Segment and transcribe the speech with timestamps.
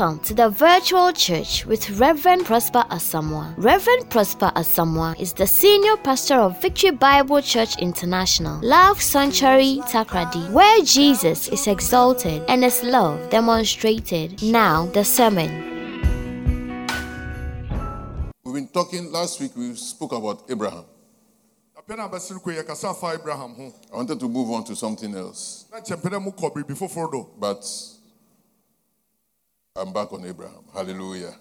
[0.00, 3.52] Welcome to the virtual church with Reverend Prosper Asamoah.
[3.58, 10.50] Reverend Prosper Asamoah is the senior pastor of Victory Bible Church International, Love Sanctuary Takoradi,
[10.52, 14.42] where Jesus is exalted and his love demonstrated.
[14.42, 15.50] Now, the sermon.
[18.42, 20.86] We've been talking last week, we spoke about Abraham.
[21.76, 24.74] apɛn a bɛsiri kɔ yɛ kasa afa abraham ho I wanted to move on to
[24.74, 27.60] something else, na kyɛmpɛ dɛ mo kɔ biribi foforɔ do but
[29.76, 30.64] I'm back on Abraham.
[30.74, 31.34] Hallelujah.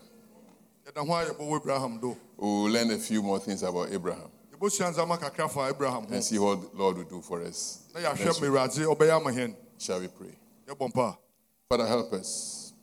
[0.86, 4.94] yɛda ho a yɛbɔwɔ abraham do We'll learn a few more things about Abraham yɛbɛsua
[4.94, 7.80] ndzɛmba kakra fa abraham ho and see what the Lord will do for us.
[7.94, 8.52] Next week.
[8.52, 10.36] mmerɛadze ɔbɛyɛ ama hɛn Shall we pray?
[11.70, 12.74] Father, help us.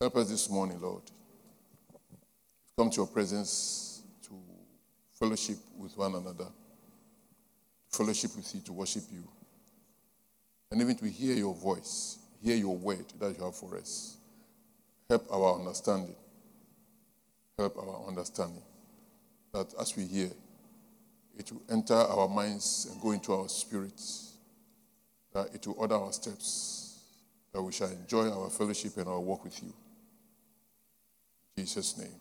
[0.00, 1.02] Help us this morning, Lord.
[2.76, 4.38] Come to your presence to
[5.18, 6.46] fellowship with one another,
[7.90, 9.26] fellowship with you, to worship you,
[10.70, 14.15] and even to hear your voice, hear your word that you have for us.
[15.08, 16.16] Help our understanding.
[17.58, 18.62] Help our understanding.
[19.52, 20.30] That as we hear,
[21.38, 24.34] it will enter our minds and go into our spirits.
[25.32, 26.86] That it will order our steps
[27.56, 29.72] that we shall enjoy our fellowship and our walk with you.
[31.56, 32.20] In Jesus' name,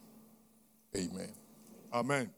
[0.95, 1.29] amen.
[1.93, 2.29] amen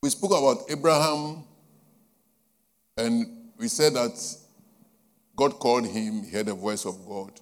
[0.00, 1.42] We spoke about Abraham
[2.96, 3.26] and
[3.58, 4.16] we said that
[5.34, 7.32] God called him, he heard the voice of God.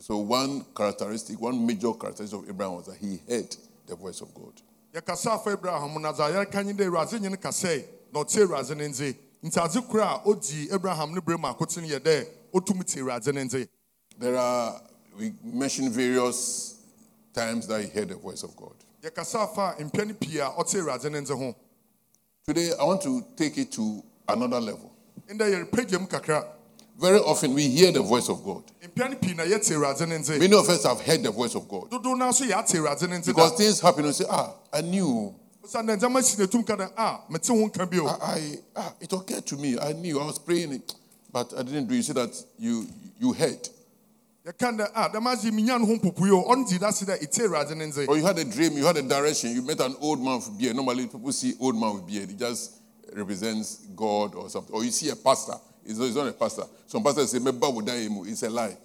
[0.00, 3.54] So, one characteristic, one major characteristic of Abraham was that he heard
[3.86, 4.54] the voice of God.
[4.94, 8.88] yɛkasa afa abraham na dza yɛreka nye dɛ awurade nyene kasɛe na ɔte awurade ne
[8.88, 12.84] ndze nti adze koro a odi abraham ne berɛ mu akote no yɛ dɛ ɔtumi
[12.84, 13.68] te awurade ne ndze
[14.18, 14.80] There are,
[15.18, 16.74] we mentioned various
[17.32, 18.74] times that he heard the voice of God.
[19.02, 21.54] yɛkasa afa mpɛn pii a ɔte awurade ne ndze ho
[22.46, 24.90] Today, I want to take it to another level.
[27.00, 28.62] Ndɛ yɛrepagya mu kakra Very often, we hear the voice of God.
[28.82, 31.68] mpɛn pii na yɛte awurade ne ndze Many of us have heard the voice of
[31.68, 31.90] God.
[31.90, 34.80] dodow no nso yɛate awurade ne ndze da Because things happen and say, ah, I
[34.82, 35.34] knew.
[35.64, 38.92] Osiane dɛ ndzɛmba si n'atum ka dɛ a mete ho nka bio I, I ah,
[39.00, 39.78] it occurred to me.
[39.78, 40.20] I knew.
[40.20, 40.94] I was praying it,
[41.32, 41.94] but I didn't do.
[41.94, 42.86] You see that you
[43.18, 43.68] you heard,
[44.46, 47.18] yɛka dɛ a dɛm ase menya no ho mpopoe o ɔno di da se dɛ
[47.20, 48.76] ɛte awurade ne ndze or you had a dream.
[48.76, 49.52] You had a direction.
[49.52, 50.76] You met an old man with beard.
[50.76, 52.30] Normally, people see old man with beard.
[52.30, 52.72] It just
[53.14, 54.74] represents God or something.
[54.74, 55.54] Or you see a pastor.
[55.84, 56.62] It's not, it's not a pastor.
[56.86, 57.38] Some pastors say.
[57.40, 58.76] It's a lie.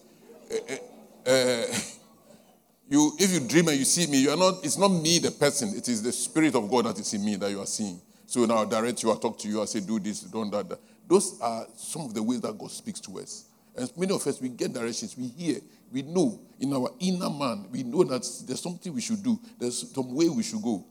[0.50, 0.78] Eh,
[1.26, 1.66] eh,
[2.90, 4.64] you, if you dream and you see me, you are not.
[4.64, 5.70] It's not me, the person.
[5.76, 8.00] It is the spirit of God that is in me that you are seeing.
[8.26, 9.12] So now I direct you.
[9.12, 9.62] I talk to you.
[9.62, 10.80] I say, "Do this, don't that." that.
[11.08, 13.46] Those are some of the ways that God speaks to us.
[13.76, 15.16] And many of us, we get directions.
[15.18, 15.60] We hear.
[15.92, 17.68] We know in our inner man.
[17.72, 19.40] We know that there's something we should do.
[19.60, 20.84] There's some way we should go.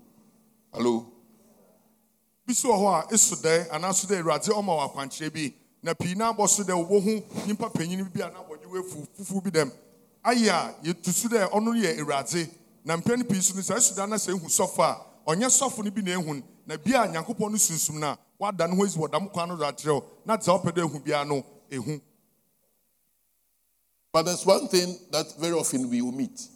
[0.72, 1.10] Hello.
[2.46, 4.22] bi so wɔ hɔ a ɛso dɛ anaaso dɛ
[5.84, 9.06] wɔ na pii no abɔ so dɛ wobɛhu nyimpa panyin bi a na abɔdwe wafu
[9.16, 9.70] fufuw bi dɛm.
[10.24, 12.48] Ayɛ a yɛtu so dɛ ɔno yɛ awurade.
[12.84, 14.96] Na mpɛn pii so no sɛ ɛso da na sɛ ehu sɔfo a
[15.30, 18.66] ɔnyɛ sɔfo no bi na ehu na bia a nyankopɔn no sunsum no a wada
[18.66, 21.26] ne ho esi wɔ dam kwan no do akyerɛ na dza wopɛ dɛ ehu biara
[21.26, 22.00] no ehu.
[24.12, 26.48] But there's one thing that very often we omit.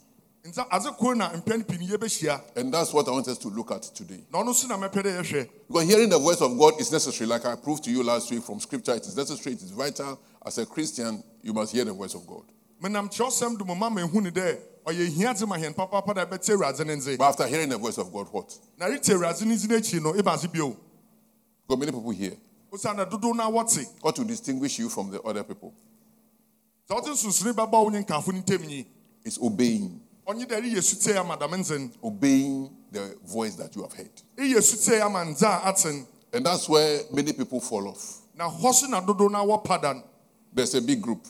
[0.45, 3.49] Nti adze koro na mpɛn pii no yɛbɛhyia And that's what I want us to
[3.49, 4.23] look at today.
[4.31, 7.27] na ɔno so na mɛpɛ dɛ yɛhwɛ Because hearing the voice of God is necessary.
[7.27, 10.19] Like I proved to you last week from scripture, it is necessary, it is vital.
[10.45, 12.43] As a Christian, you must hear the voice of God.
[12.81, 13.23] But after
[17.47, 18.57] hearing the voice of God, what?
[18.77, 20.75] na rete awurade ne ndzi n'akyi no ɛba ase Because
[21.79, 22.33] many people hear.
[22.71, 25.73] osiane dodow no a wɔte What will distinguish you from the other people
[26.89, 28.85] sɛ wɔte nsonsone bɛba wo ne nkafo no ntam nyi
[29.25, 29.99] is obeying.
[30.29, 34.11] Ɔnye dɛ ɛreyɛ sutee ama dame ndzen Obeying the voice that you have heard.
[34.37, 35.25] ɛyɛ sutee ama
[35.65, 38.17] aten And that's where many people fall off.
[38.37, 40.03] na hɔ so na dodow no a wɔpa no
[40.53, 41.25] There's a big group.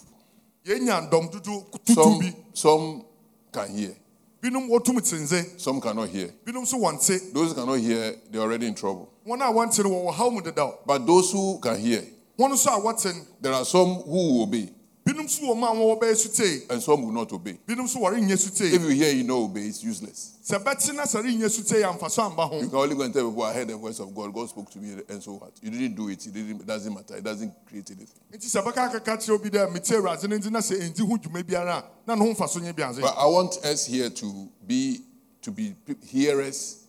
[0.65, 3.05] yɛnya ndɔm dodo tutu Some, some
[3.53, 3.95] can hear,
[4.41, 6.27] binom wɔtum te some cannot hear.
[6.45, 9.09] binom nso wɔnte Those who cannot hear, they're already in trouble.
[9.25, 12.01] wɔn a wɔnte no wɔwɔ haw mu dedaw But those who can hear,
[12.38, 14.69] wɔn nso a wɔte there are some who will obey
[15.06, 17.57] binom nso wɔ mu a wɔwɔ bɛyɛ sutee and some will not obey.
[17.68, 20.34] binom nso wɔrenyɛ If you hear, you know, obey, it's useless.
[20.46, 23.13] sɛ bɛte na sɛ renyɛ sutee amfa so amba ho You can only go and
[23.13, 24.34] tell people, I heard the voice of God.
[24.34, 25.51] God spoke to me, and so what?
[25.62, 26.25] You didn't do it.
[26.25, 27.16] It, didn't, it doesn't matter.
[27.18, 28.22] It doesn't create anything.
[28.34, 31.18] nti sɛ bɛka akeka kyerɛ obi dɛ mete awurade no nti na sɛ ɛnti ho
[31.18, 35.01] dwuma biara na ne ho mfa so nyɛ But I want us here to be
[35.42, 35.75] to be
[36.06, 36.84] hearers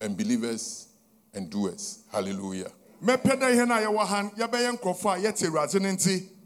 [0.00, 0.88] and believers
[1.34, 2.00] and doers.
[2.12, 2.70] Hallelujah.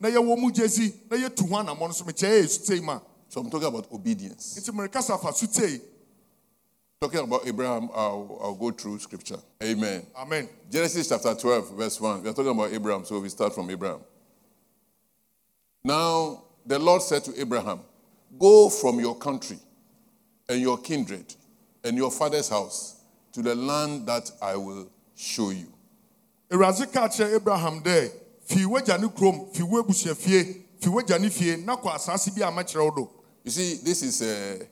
[0.00, 0.36] Mɛpɛ dɛ yɛn a yɛwɔ ha no, yɛbɛyɛ nkurɔfoɔ a yɛte awurade no nti na
[0.36, 3.50] yɛwɔ mu gyesi na yɛtu ho anammɔ no so mekyɛ yɛyɛ sutei ma So I'm
[3.50, 4.58] talking about obedience.
[4.58, 5.80] nti merekasa fa sutei
[6.98, 9.36] Talking about Abraham, I'll, I'll go through scripture.
[9.62, 10.06] Amen.
[10.16, 12.22] amen Genesis chapter 12, verse 1.
[12.22, 14.00] We are talking about Abraham, so we start from Abraham.
[15.84, 17.80] Now, the Lord said to Abraham,
[18.38, 19.58] Go from your country
[20.48, 21.34] and your kindred
[21.84, 23.02] and your father's house
[23.32, 25.72] to the land that I will show you.
[26.50, 28.10] abraham dɛ
[28.46, 28.64] fie
[31.30, 33.06] fie na bi
[33.44, 34.66] You see, this is a,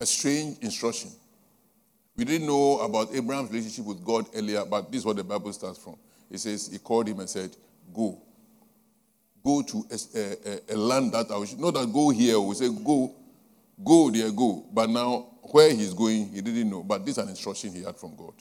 [0.00, 1.10] a strange instruction.
[2.16, 5.52] We didn't know about Abraham's relationship with God earlier, but this is what the Bible
[5.52, 5.96] starts from.
[6.30, 7.56] It says, He called him and said,
[7.92, 8.20] Go.
[9.44, 10.18] Go to a,
[10.70, 11.48] a- a land that I will.
[11.58, 13.12] Not that go here, we say, Go,
[13.84, 14.64] go there, go.
[14.72, 16.82] But now, where he's going, he didn't know.
[16.84, 18.32] But this is an instruction he had from God.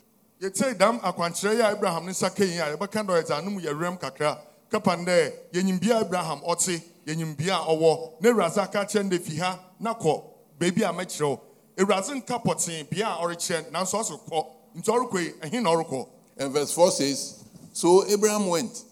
[0.44, 3.34] Yɛtei dam akwankyerɛ yɛ a abraham ne nsa ka yi a yɛbɛka dɛ ɔyɛ dze
[3.34, 8.57] anom yɛwerɛm kakra kapan dɛ yɛnyim bia abraham ɔte yɛnyim bia a ɔwɔ na awurade
[8.57, 10.24] aka kyerɛ no dɛ fi ha na kɔ
[10.60, 11.40] baabi a mɛkyerɛ wo
[11.78, 14.45] awurade nka pɔtee bia a ɔrekyerɛ nanso ɔse kɔ
[14.75, 16.07] nti ɔrekɔ yi ɛhe na ɔrekɔ
[16.38, 17.44] And verse 4 says,
[17.74, 18.84] So Abraham went.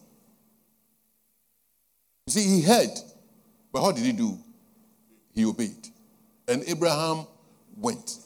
[2.27, 2.92] You see, he heard,
[3.71, 4.38] but what did he do?
[5.33, 5.88] He obeyed.
[6.47, 7.25] And Abraham
[7.77, 8.18] went.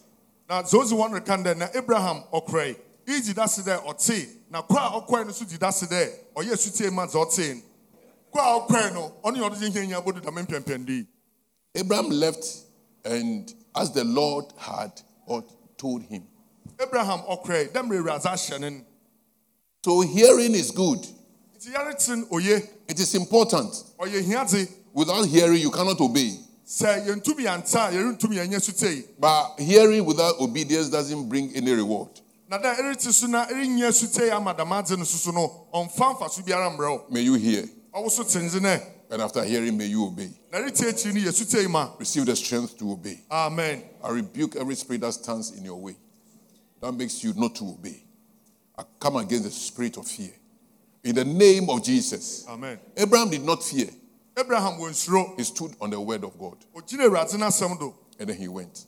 [0.48, 2.75] na dze odzi wɔn reka dɛ na abraham ɔkorɛe
[3.07, 6.10] igyi da se dɛ ɔtee na kɔ a ɔkɔe no nso gyi da se dɛ
[6.36, 7.62] ɔyɛ asutie ma dze ɔtee
[8.34, 11.07] kɔ a ɔkɔe no ɔne ɔde gye hiahia bodu dame mpɛmpɛndi
[11.78, 12.46] Abraham left,
[13.04, 14.94] and as the Lord had
[15.25, 15.44] or
[15.78, 16.24] told him.
[16.80, 18.81] abraham ɔkorɛe dɛ mmerɛ awurade ahyɛ ne no
[19.84, 21.00] So hearing is good.
[21.57, 23.72] nti yɛrete no oye It is important.
[24.00, 26.40] ɔyɛ hiadze Without hearing, you cannot obey.
[26.66, 32.10] sɛ yɛntumi yɛnta a yɛrentumi yɛnyɛ sutei But hearing without obedience doesn't bring any reward.
[32.50, 35.68] Na dɛ ɛrete so na ɛrenyɛ sutei ama damadze no soso no
[36.44, 37.63] biara mmerɛ May you hear.
[37.94, 40.31] ɔwo so tenze nɛ And after hearing, may you obey.
[40.51, 43.21] na ɛrete akyiri no yɛ sutei ma Receive the strength to obey.
[43.31, 45.95] amen I rebuke every spirit that stands in your way
[46.81, 48.03] that makes you not to obey.
[48.77, 50.33] I come against the spirit of fear.
[51.03, 52.45] In the name of Jesus.
[52.47, 53.89] amen Abraham did not fear.
[54.38, 57.94] abraham wɔ nsuro He stood on the word of God ogyina awurade no asɛm do
[58.19, 58.86] and then he went,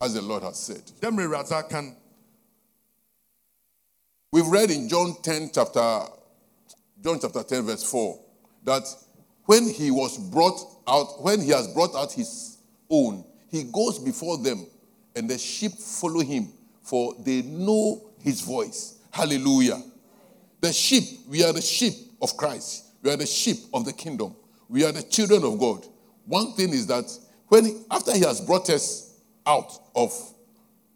[0.00, 0.82] as the Lord has said.
[4.32, 6.02] We've read in John 10, chapter,
[7.02, 8.20] John chapter 10, verse 4,
[8.62, 8.84] that
[9.46, 14.38] when he was brought out, when he has brought out his own, he goes before
[14.38, 14.68] them,
[15.16, 16.46] and the sheep follow him,
[16.80, 19.00] for they know his voice.
[19.10, 19.82] Hallelujah.
[20.60, 22.84] The sheep, we are the sheep of Christ.
[23.02, 24.36] We are the sheep of the kingdom.
[24.68, 25.84] We are the children of God.
[26.26, 27.10] One thing is that
[27.48, 30.12] when after he has brought us out of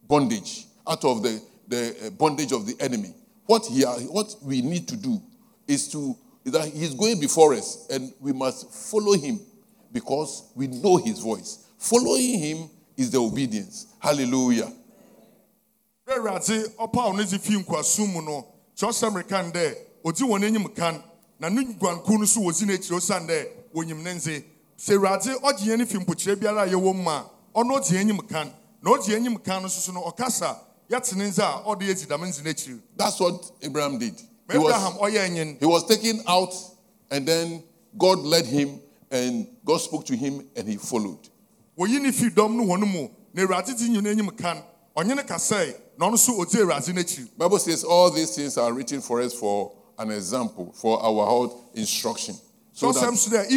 [0.07, 3.13] bondage, out of the, the uh, bondage of the enemy,
[3.47, 5.21] what he what we need to do
[5.67, 9.41] is to is that he's going before us and we must follow him
[9.93, 11.67] because we know his voice.
[11.79, 13.87] Following him is the obedience.
[13.99, 14.71] Hallelujah.
[16.07, 18.47] awurade ɔpaw ne dze fi nkoasom mu no
[18.77, 19.75] kyerɛwsɛm reka n dɛ
[20.05, 21.03] ɔdzi wɔn anim kan
[21.41, 24.45] na ne guanku no nso wɔdzi n'akyiri osiane dɛ wɔnyim ne nze
[24.79, 27.25] ɔgye yɛn ne fi mpokyerɛ biara a yɛwɔ mu a
[27.55, 28.53] ɔgye yɛn kan
[28.83, 30.57] na ɔgye yɛn kan nso so no ɔkasa
[30.91, 34.21] yɛte ne nze a ɔde yɛdzi dame nze n'akyiri That's what Abraham did.
[34.51, 36.55] He was- abraham He was taken out,
[37.11, 37.63] and then
[37.97, 41.29] God led him, and God spoke to him, and he followed.
[41.79, 44.63] wɔyi ne fi dɔm no wɔn mu na awurade dzi nyina anim kan
[44.97, 48.73] ɔnye ne kasae na ɔno nso ɔdzi awurade n'akyiri Bible says all these things are
[48.73, 52.37] written for us for an example, for our whole instruction.
[52.73, 53.49] So that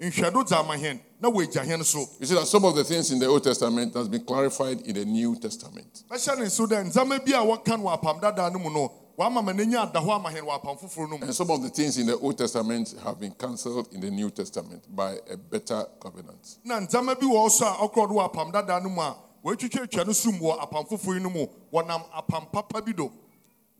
[0.00, 1.30] so dɛ inom nyinaa osii na wɔakyerɛw ama ma wɔayɛ nhwɛdo dze ama hɛn na
[1.30, 1.98] wɔagya hɛn so.
[2.20, 4.94] You see that some of the things in the Old Testament has been clarified in
[4.94, 6.04] the New Testament.
[6.10, 9.42] bɛhyɛ ne so dɛ ndzɛmba bi a wɔka wɔ apam dadaa no mu no wɔama
[9.44, 11.24] ma n'enyi ada hɔ ama hɛn wɔ apam foforɔ no mu.
[11.24, 14.30] And some of the things in the Old Testament have been cancelled in the New
[14.30, 16.58] Testament by a better covenant.
[16.64, 19.16] na ndzɛmba bi wɔ hɔ so a ɔkorɔ do wɔ apam dadaa no mu a
[19.44, 21.46] wɔatwitwatwa no som wɔ apam foforɔ yi no mu.
[21.72, 23.10] Wɔnam apam papa bi do.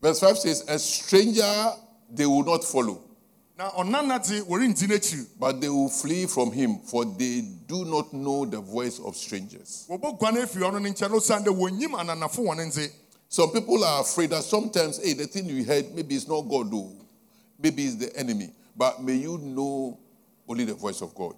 [0.01, 1.71] Verse 5 says, A stranger
[2.09, 3.01] they will not follow,
[5.39, 9.85] but they will flee from him, for they do not know the voice of strangers.
[9.89, 12.91] wɔbɛguan afiri ɔno ne nkyɛn osiane dɛ wɔnyim ananafo wɔ ne nze
[13.31, 16.71] Some people are afraid that sometimes, hey, the thing you heard, maybe it's not God,
[16.71, 16.91] though.
[17.61, 18.49] Maybe it's the enemy.
[18.75, 19.99] But may you know
[20.47, 21.35] only the voice of God.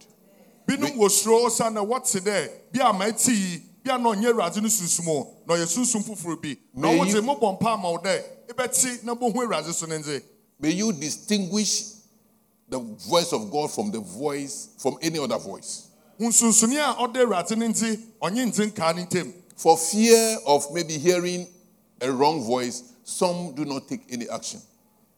[0.68, 4.13] binom wɔ suro osiane dɛ wɔte dɛ bi a ma ɛte yi bi a na
[4.13, 7.98] ɔnyɛ awurade no na ɔyɛ sunsum foforɔ bi na May ɔwɔ you- mpa ama wo
[7.98, 10.22] dɛ ebɛte na bohu awurade so ne nze
[10.60, 12.00] May you distinguish
[12.72, 15.90] the voice of God from the voice, from any other voice.
[16.20, 20.98] nsunsuni a ɔda awurade ne nti ɔnye nti nkaa ne ntam For fear of maybe
[20.98, 21.48] hearing
[22.01, 24.62] a wrong voice, some do not take any action.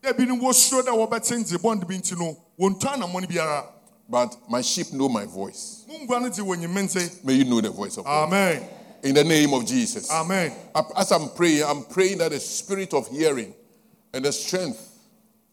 [0.03, 3.67] dɛ binom wɔsuro dɛ wɔbɛte nze bɔnde bi nti no wɔntu anammɔne biara
[4.09, 5.85] But my sheep know my voice.
[5.87, 8.27] mongua no dze wɔnyim me nse May you know the voice of God.
[8.27, 8.63] amen
[9.03, 10.09] In the name of Jesus.
[10.09, 10.51] amen
[10.97, 13.53] As I'm praying, I'm praying that the spirit of hearing
[14.13, 14.89] and the strength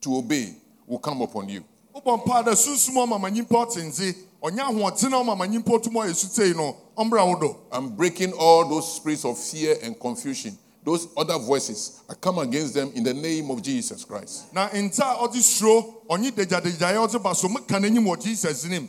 [0.00, 0.54] to obey
[0.86, 1.62] will come upon you.
[2.04, 6.76] Wobɔ mpaa dɛ sunsum ɔma nyimpa ɔtenze ɔnyɛ ahoɔdene a nyimpa otum ɔyɛ sutei no
[6.96, 10.56] ɔmmra wo do I'm breaking all those spirits of fear and confusion.
[10.82, 14.52] Those other voices, I come against them in the name of Jesus Christ.
[14.54, 18.88] na nta a ɔde suro ɔnye dagyadagyaeɛ ɔde ba so meka n'anim wɔ jesus nim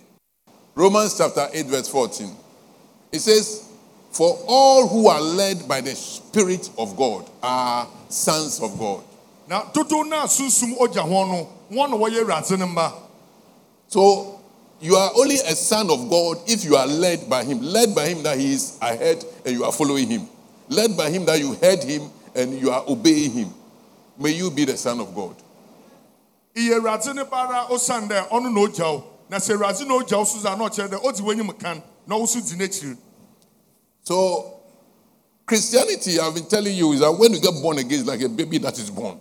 [0.73, 2.33] Romans chapter 8, verse 14.
[3.11, 3.69] It says,
[4.11, 9.03] For all who are led by the Spirit of God are sons of God.
[9.51, 12.93] Na dodow no a sunsum ogya ho no wɔn na wɔyɛ awurade no mba
[13.87, 14.39] So
[14.79, 17.59] you are only a son of God if you are led by Him.
[17.61, 20.29] Led by Him that He is ahead and you are following Him.
[20.69, 23.49] Led by Him that you heard Him and you are obeying Him.
[24.17, 25.35] May you be the son of God.
[26.55, 30.17] iye awurade no bara osiane dɛ ɔno na ogya wo na sɛ awurade na ogya
[30.17, 32.97] wo so dza na ɔkyerɛ dɛ ɔdze w'anyim kan na wo so di n'ekyir
[34.03, 34.53] So
[35.45, 38.29] Christianity, I've been telling you, is that when you get born again, it's like a
[38.29, 39.19] baby that is born.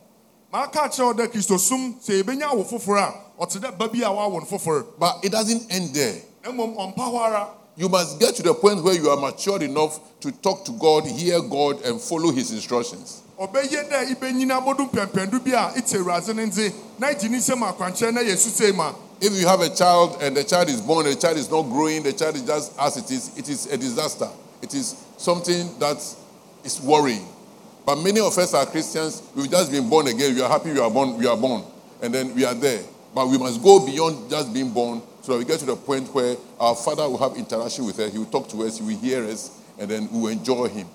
[0.52, 3.14] Maka akyerɛ wo dɛ kristosum sɛ yɛbɛnya awo foforɔ a
[3.44, 6.16] ɔte dɛ ba bi a wɔawo no foforɔ But it doesn't end there.
[6.44, 9.62] na mmom ɔmpa hɔ ara You must get to the point where you are matured
[9.62, 13.22] enough to talk to God, hear God, and follow His instructions.
[13.40, 17.62] ɔbɛyɛ dɛ ibɛnyina abodu mpɛmpɛndu bi a ite awurade no nze na igye ne nsɛm
[17.72, 18.92] akwankyerɛ na yɛ sutei ma
[19.22, 22.02] If you have a child and the child is born, the child is not growing,
[22.02, 24.28] the child is just as it is, it is a disaster.
[24.62, 25.98] It is something that
[26.64, 27.26] is worrying.
[27.90, 30.78] But many of us are Christians, we've just been born again, we are happy we
[30.78, 31.64] are born, we are born,
[32.00, 32.84] and then we are there.
[33.12, 36.06] But we must go beyond just being born so that we get to the point
[36.14, 38.96] where our father will have interaction with us, he will talk to us, he will
[39.00, 40.86] hear us, and then we will enjoy him.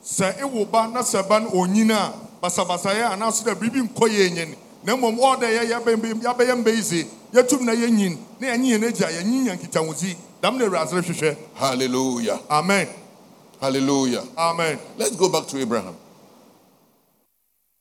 [0.00, 4.30] sɛ ewo ba na sɛ ba no onyini a basabasayɛ anaasɛ dɛ biribi nkɔ yɛ
[4.30, 4.54] nyen.
[4.84, 9.08] Na mmom ɔɔ dɛ yɛ yɛbɛyɛ yɛbɛyɛ mbɛyize yɛtum na yɛnyin na yɛnyi yɛn agya
[9.10, 11.36] yɛnyi yɛn nkitahodzi dam na awurade rehwehwɛ.
[11.54, 12.38] Hallelujah.
[12.48, 12.86] amen.
[13.60, 14.22] Hallelujah.
[14.38, 14.78] amen.
[14.96, 15.96] Let's go back to Abraham.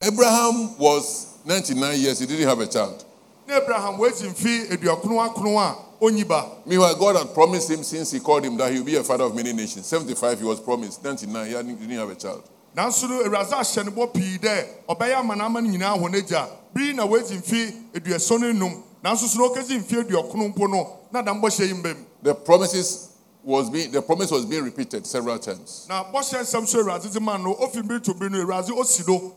[0.01, 3.03] Abraham was 99 years, he didn't have a child.
[3.49, 6.23] abraham wagyi mfe aduɔkono akono a onyi
[6.65, 9.23] Meanwhile, God had promised him since he called him that he would be a father
[9.23, 9.85] of many nations.
[9.87, 11.03] 75, he was promised.
[11.03, 12.43] 99, he didn't have a child.
[12.75, 16.93] nanso no awurade ahyɛ no bɔ pii dɛ ɔbɛyɛ amanaama no nyinaa hɔ n'agya bere
[16.93, 21.41] na wagyi mfe aduɔson enum nanso so na ɔkagyi mfe aduɔkono mpo no na dam
[21.41, 23.09] bɔhyɛ yi The promises
[23.43, 25.87] was being the promise was being repeated several times.
[25.89, 29.03] na bɔhyɛ nsɛm so awurade de ma no ofi bere to bere no awurade osi
[29.03, 29.33] do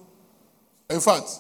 [0.90, 1.30] In fact,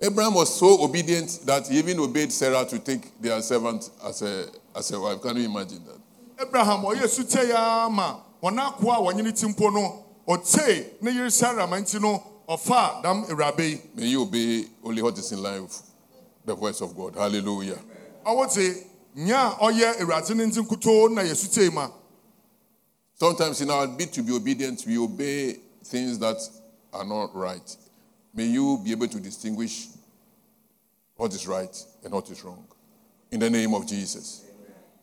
[0.00, 4.46] Abraham was so obedient that he even obeyed Sarah to take their servant as a
[4.76, 5.20] as a wife.
[5.22, 6.02] Can you imagine that?
[6.42, 11.10] abraham oh, ɔyɛ sutɛ ya ma wɔn akoa a wɔnyene ti mpo no ɔtee ne
[11.12, 15.30] yere sara ma nti no ɔfa dam awuraba yi May you obey only what is
[15.32, 15.82] in line with
[16.44, 17.14] the voice of God.
[17.14, 17.78] Hallelujah.
[18.26, 21.88] ɔwɔ te nya a ɔyɛ awurade ne nti nkutoo na yɛ sutɛ ma
[23.14, 25.52] Sometimes in our bid to be obedient, we obey
[25.84, 26.36] things that
[26.92, 27.76] are not right.
[28.34, 29.88] May you be able to distinguish
[31.16, 32.66] what is right and what is wrong.
[33.30, 34.44] In the name of Jesus.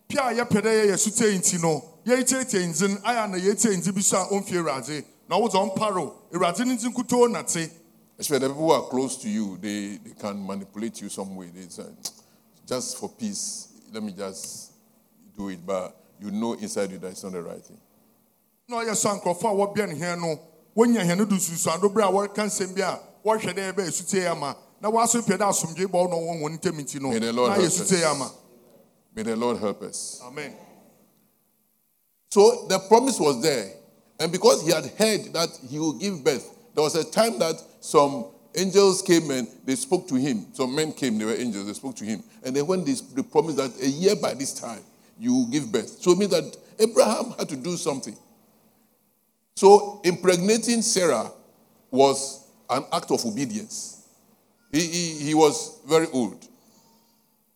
[0.07, 4.01] pia a yɛpɛ dɛ yɛyɛ sutɛ nti no yɛretie ndzin ayɛ na yɛtie ndzi bi
[4.01, 7.69] so a ɔmfie awurade na ɔwɔ dɛ ɔmparo awurade ne nti nkutoo na te
[8.19, 11.49] Especially the people who are close to you, they, they can manipulate you some way.
[11.55, 11.85] They say,
[12.67, 14.73] just for peace, let me just
[15.37, 15.65] do it.
[15.65, 17.79] But you know inside you that it's not the right thing.
[18.67, 20.39] so a nkurɔfoɔ a wɔbea ne hɛn no
[20.75, 24.31] wɔnya hɛn no do susuado berɛ a wɔreka nsɛm bi a wɔrehwɛ dɛ yɛbɛyɛ sutɛ
[24.31, 27.33] ama na wɔaso pɛ dɛ asomdwe bɔ no wɔn wɔn ntam nti no May the
[27.33, 28.31] Lord na yɛ sutɛ ama
[29.15, 30.21] May the Lord help us.
[30.23, 30.53] amen
[32.29, 33.73] So the promise was there.
[34.19, 37.55] And because he had heard that he will give birth, there was a time that
[37.79, 40.45] some angels came and they spoke to him.
[40.53, 42.23] Some men came, they were angels, they spoke to him.
[42.43, 44.81] And then when they, they promised that a year by this time
[45.17, 46.01] you will give birth.
[46.01, 48.15] So it means that Abraham had to do something.
[49.55, 51.31] So impregnating Sarah
[51.91, 54.07] was an act of obedience.
[54.71, 56.45] He, he, he was very old.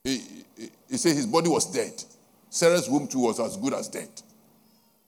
[0.04, 0.18] He,
[0.58, 2.04] he, he said his body was dead.
[2.50, 4.10] Sarah's womb too was as good as dead.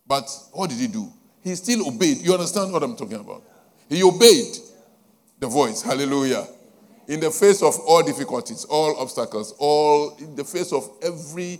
[0.08, 1.12] But what did he do?
[1.44, 2.18] He still obeyed.
[2.18, 3.44] You understand what I'm talking about?
[3.90, 4.58] He obeyed
[5.40, 5.82] the voice.
[5.82, 6.48] Hallelujah.
[7.08, 11.60] In the face of all difficulties, all obstacles, all in the face of every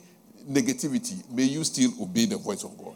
[0.50, 2.96] negativity, may you still obey the voice of God.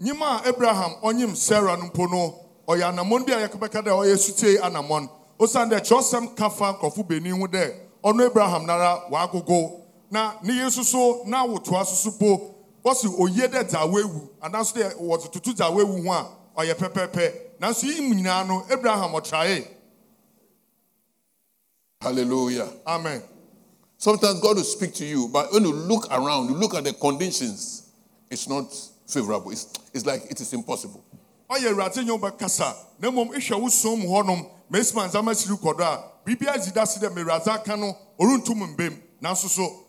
[0.00, 5.08] nyima abraham ɔnyim sarah no ɔyɛ anammɔn bi a yɛkɛbɛka dɛ ɔyɛ sutee anammɔn
[5.38, 9.80] osiane dɛ kyerɛwsɛm ka fa nkurɔfo benin ho dɛ ɔno abraham nara waagogo
[10.10, 12.54] na ne yere nso so na awotoa so so po
[12.84, 16.26] wɔsi oyie dɛ dza wewu anaasɛ dɛ wɔde tutu dza wewu ho a
[16.64, 19.66] ɔyɛ pɛpɛɛpɛ nanso yi mu nyinaa no abraham ɔtrae
[22.02, 22.68] Hallelujah.
[22.86, 23.22] amen
[23.98, 26.92] Sometimes God will speak to you, but when you look around, you look at the
[26.92, 27.90] conditions,
[28.30, 28.66] it's not
[29.08, 29.50] favorable.
[29.50, 31.02] It's, it's like it is impossible.
[31.50, 35.76] Ɔyɛ awurade nyɛ wobɛkasa na mmom ihwɛ wo som hɔnom ma ɛsima nzama siri kɔ
[35.76, 39.86] do a biribi adi da se dɛ mewuradze aka no ɔrentum mbem nanso so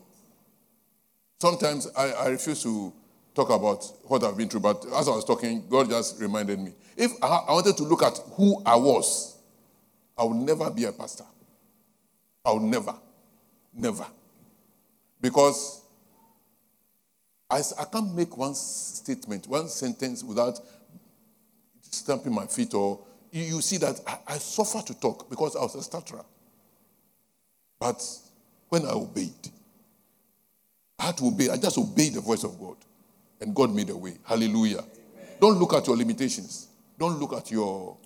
[1.40, 2.92] Sometimes I, I refuse to
[3.36, 6.74] talk about what I've been through, but as I was talking, God just reminded me.
[6.96, 9.38] If I, I wanted to look at who I was,
[10.18, 11.26] I would never be a pastor.
[12.44, 12.96] I would never,
[13.72, 14.08] never.
[15.22, 15.84] Because
[17.52, 17.62] I
[17.92, 20.60] can't make one statement, one sentence without
[21.92, 23.00] stamping my feet or
[23.32, 26.24] you, you see that I, I suffer to talk because I was a stutterer.
[27.80, 28.02] But
[28.70, 29.32] when I obeyed,
[31.00, 31.50] I had to obey.
[31.50, 32.78] I just obeyed the voice of God.
[33.40, 34.18] And God made a way.
[34.24, 34.84] Hallelujah.
[35.40, 36.68] Don't look at your limitations.
[36.98, 37.98] Don't look at your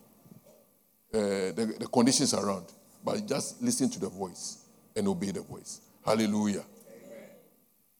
[1.13, 2.65] uh, the, the conditions around.
[3.03, 5.81] But just listen to the voice and obey the voice.
[6.05, 6.65] Hallelujah.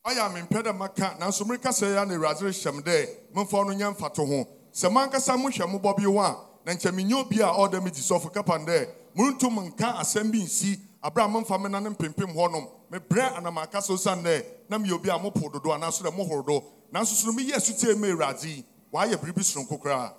[0.04, 3.08] ayɛ a mempɛ dɛ maka nanso mereka sɛ yɛ a na awurade rehyɛ m dɛ
[3.36, 7.14] memfa no nyɛ mfato ho sɛ moankasa mohwɛ mobɔ bi ho a na nkyɛ menyɛ
[7.26, 11.28] obi a ɔda me di sɔfo kapan dɛ morentum nka asɛm bi nsi aberɛ a
[11.28, 15.18] memfa me na ne mpempem hɔnom mebrɛ anamaka so siane dɛ na meyɛ obi a
[15.20, 16.64] mopo dodo anaso dɛ mohoro do
[16.94, 18.64] nanso so no meyɛ asutie ma awurade yi
[18.94, 20.14] waayɛ biribi soronko koraa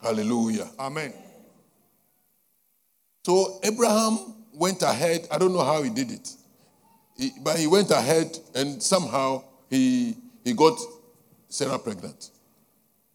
[0.00, 0.70] Hallelujah.
[0.78, 1.12] amen
[3.24, 4.18] So Abraham
[4.54, 5.26] went ahead.
[5.30, 6.30] I don't know how he did it,
[7.16, 10.78] He- but he went ahead and somehow he, he got
[11.48, 12.30] Sarah pregnant.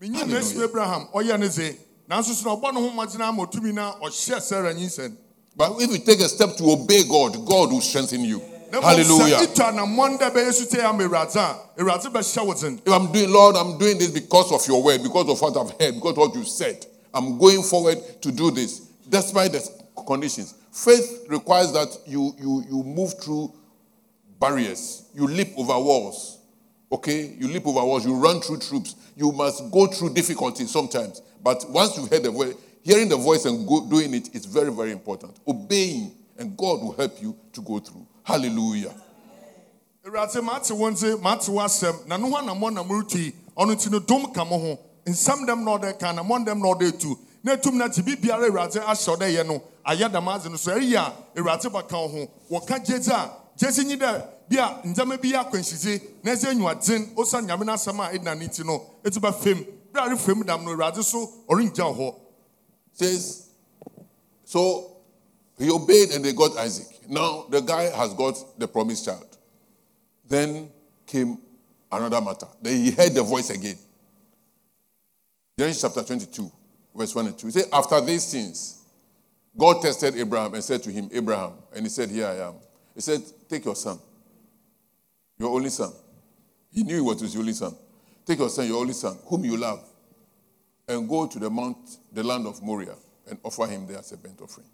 [0.04, 1.78] Menyim na asi abraham ɔyɛ ne dze
[2.10, 5.16] nanso so na ɔbɔ ne ho mmɔgyena ama ɔtumi na ɔhyɛ sara nyinsɛn
[5.56, 8.42] But if you take a step to obey God, God will strengthen you.
[8.72, 9.42] na mmom, sɛ Hallelujah.
[9.44, 13.32] itu anammɔn dɛ bɛyɛ sute ama awurade a awurade bɛhyɛ wo dzen If I'm doing,
[13.32, 16.18] Lord, I'm doing this because of your word, because of what I've heard, because of
[16.18, 16.86] what you said.
[17.14, 19.62] I'm going forward to do this, despite the
[20.08, 20.56] conditions.
[20.72, 23.54] Faith requires that you, you, you move through
[24.40, 26.40] barriers, you leap over walls.
[26.92, 27.36] Okay?
[27.40, 28.96] You leap over walls, you run through troops.
[29.16, 31.22] You must go through difficulties sometimes.
[31.44, 34.72] But once you hear the voice, hearing the voice and go, doing it is very,
[34.72, 35.40] very important.
[35.48, 38.06] Obeying, and God will help you to go through.
[38.24, 38.94] Hallelujah.
[40.06, 40.12] na
[49.18, 51.14] na yɛ no ayɛ no so ɛyɛ a
[51.98, 52.80] ho wɔka
[53.86, 58.00] nyi dɛ bi a ndzɛmba bi yɛ akwanhyidze na ɛsɛ anyiwadzen osiane nyame no asɛm
[58.00, 61.96] a ɛdina ne nti no ɛtu bɛfam berɛ a refam dam no awurade so ɔrengya
[61.98, 62.16] hɔ
[62.94, 63.50] says,
[64.46, 64.98] so
[65.58, 66.88] he obeyed and they got Isaac.
[67.10, 69.38] Now the guy has got the promised child.
[70.28, 70.70] Then
[71.06, 71.38] came
[71.92, 72.48] another matter.
[72.62, 73.78] Then he heard the voice again.
[75.58, 76.52] Genesis chapter 22,
[76.96, 77.48] verse 1 and 2.
[77.48, 78.82] He said, After these things,
[79.56, 82.54] God tested Abraham and said to him, Abraham, and he said, Here I am.
[82.96, 84.00] He said, Take your son,
[85.44, 85.92] your only son.
[86.72, 87.76] He knew he was his only son.
[88.26, 89.84] Take your son, your only son, whom you love,
[90.88, 92.96] and go to the mount, the land of Moriah,
[93.30, 94.68] and offer him there as a burnt offering.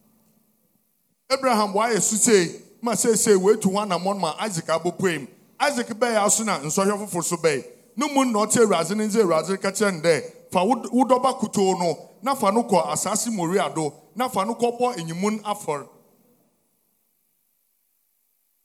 [1.31, 5.27] abraham why wayɛ sutee ma seesei wetu ho anammɔn ma isaac abɔpuem
[5.59, 7.63] isaac bɛyɛ aso na nsɔhwɛ foforɔ so bɛyɛ
[7.95, 11.05] no mu na ɔte awurade no nze awurade ka kyerɛ no dɛ fa wo wo
[11.05, 15.39] dɔba kutoo no na fa no kɔ asase moria do na fa no kɔbɔ enyimun
[15.43, 15.87] afɔre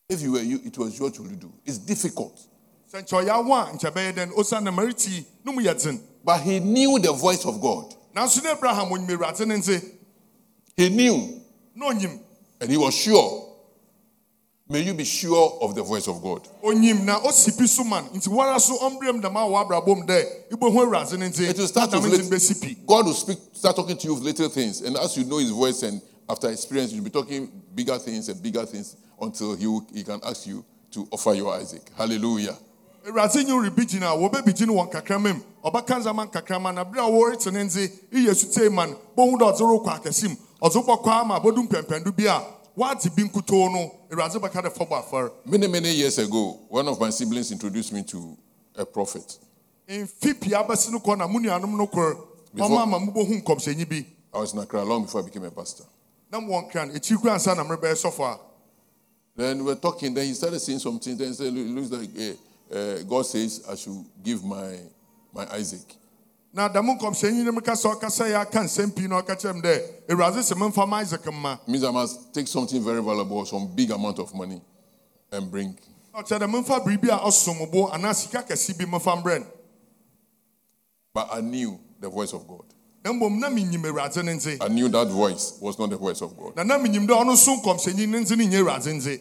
[0.08, 1.52] If you were you, it was what you would do.
[1.64, 2.38] It's difficult.
[2.92, 5.98] sɛ nkyɛ ɔyɛ awo a nkyɛ bɛyɛ dɛn osiane na mareti no mu yɛ dzen
[6.24, 7.94] But he knew the voice of God.
[8.14, 9.82] nanso na abraham onyim awurade no nze
[10.76, 11.40] He knew,
[12.60, 13.50] and he was sure.
[14.68, 16.46] May you be sure of the voice of God.
[16.62, 20.50] onyim na osi pi so man nti wara so ɔmbrɛm dɛm a wɔ abrabom dɛ
[20.52, 23.14] ibohu awurade no nze It will start with dɛm nti lit- bɛsi pi God will
[23.14, 26.00] speak, start talking to you with little things, and as you know His voice, and
[26.28, 30.20] after experience, you'll be talking bigger things and bigger things until He will, He can
[30.24, 31.82] ask you to offer your Isaac.
[31.96, 32.56] Hallelujah.
[33.06, 37.00] awurade nye rebi gyina a wɔbɛbigyi no wɔ nkakrama mu ɔbɛka nzama nkakrama na bere
[37.04, 41.08] a wɔrete ne nze iyɛ sutee ma no bohu dɛ ɔdze rokɔ akɛsim ɔdze wobɔkɔ
[41.20, 42.40] ama bodu mpɛmpɛndu bi a
[42.74, 46.98] woate bi nkutoo no awurade bɛka dɛ fa afɔre Many, many years ago, one of
[46.98, 48.38] my siblings introduced me to
[48.74, 49.36] a prophet.
[49.86, 52.16] mfi pii abɛsi no kɔ na mo nuanom no kor
[52.54, 55.50] Before- ɔma ama mobɛhu nkɔmhyɛnyi bi I was in Accra long before I became a
[55.50, 55.84] pastor.
[56.34, 58.38] Na mwɔ nkra no ɛkyiri kora ansa na merebɛyɛ
[59.36, 60.14] Then we were talking.
[60.14, 61.16] Then he started saying something.
[61.16, 62.34] Then he said, "It looks like eh,
[62.72, 64.78] uh, God says I should give my
[65.32, 65.82] my Isaac."
[66.52, 69.62] na dɛm nkɔmhyɛnyi no meka sɛ ɔkasa yɛ aka nsɛm pii na ɔka kyerɛ m
[69.62, 73.66] dɛ awurade sɛ memfa ma isak mma means I must take something very valuable, some
[73.74, 74.60] big amount of money,
[75.32, 75.76] and bring.
[76.12, 79.46] na ɔkyerɛ dɛ memfa biribi a bo anaa sika kɛse bi memfa mbrɛ no
[81.12, 82.73] But I knew the voice of God.
[83.04, 86.22] Na mmom na menyim awurade no nze I knew that voice was not the voice
[86.22, 86.56] of God.
[86.56, 89.20] na na menyim dɛ ɔno nso nkɔmhyɛnyi no nze no nyɛ awurade nze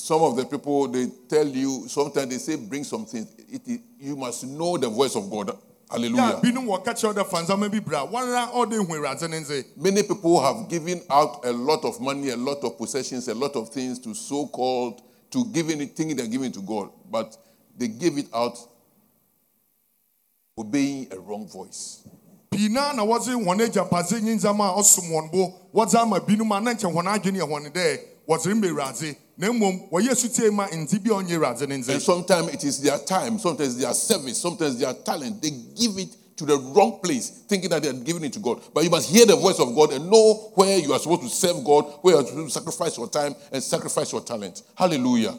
[0.00, 3.26] Some of the people they tell you sometimes they say bring something.
[3.48, 5.58] It, it- you must know the voice of God.
[5.90, 6.38] Hallelujah.
[6.40, 10.04] binom wɔka kyerɛ dɛ fa nzama bi bra wɔnra ɔde hu awurade ne nze Many
[10.04, 13.70] people have given out a lot of money, a lot of possessions, a lot of
[13.70, 15.02] things to so called,
[15.32, 17.36] to giving it, thinking they're giving to God, but
[17.76, 18.56] they give it out
[20.56, 22.02] obeying a wrong voice.
[22.50, 26.52] Pii naa na wɔdze wɔn agyapadze nye ndzɛmba a ɔsom wɔn bo wɔdze ama binom
[26.56, 30.50] a na nkyɛn wɔn adwene yɛ wɔn dɛ wɔdze mma awurade na mmom wɔyɛ sutie
[30.52, 34.38] ma ndze bi a ɔnyɛ ne And sometimes it is their time, sometimes their service,
[34.38, 35.40] sometimes their talent.
[35.40, 38.60] They give it to the wrong place, thinking that they are giving it to God.
[38.74, 41.28] But you must hear the voice of God and know where you are supposed to
[41.28, 44.62] serve God, where you are supposed to sacrifice your time and sacrifice your talent.
[44.76, 45.34] Hallelujah.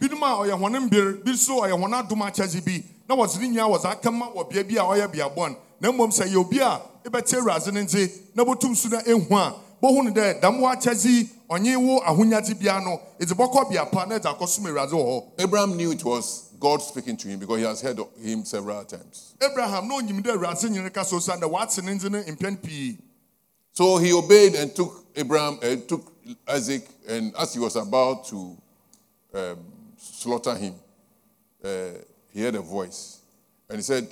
[0.00, 3.68] binom a ɔyɛ wɔn mbere bi nso ɔyɛ wɔn akyɛdze bi na wɔdze ne nyinaa
[3.68, 6.58] wɔdze aka ma wɔ bea bi a ɔyɛ bea bɔn na mmom sɛ yɛ obi
[6.60, 10.58] a ebɛte awurade ne nze na botum so na ehu a bohu ne dɛ dam
[10.60, 14.92] wɔ akyɛdze ɔnye wo ahonyadze bia no edze bɔkɔ bea pa na edze akɔsom awurade
[14.92, 18.08] wɔ hɔ Abraham knew it was God speaking to him because he has heard of
[18.20, 19.34] him several times.
[19.40, 22.62] abraham na onyim dɛ awurade nyere ka so san dɛ wate ne nze no mpɛn
[22.62, 22.98] pii
[23.78, 26.12] So he obeyed and took Abraham, uh, took
[26.48, 28.56] Isaac, and as he was about to
[29.32, 29.56] um,
[29.96, 30.74] slaughter him,
[31.62, 31.90] uh,
[32.32, 33.20] he heard a voice.
[33.68, 34.08] And he said,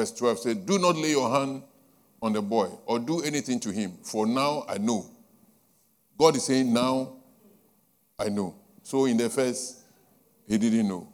[0.00, 1.62] verse 12 said, Do not lay your hand
[2.22, 5.04] on the boy or do anything to him, for now I know.
[6.16, 7.16] God is saying, Now
[8.18, 8.54] I know.
[8.82, 9.82] So in the first,
[10.48, 11.06] he didn't know.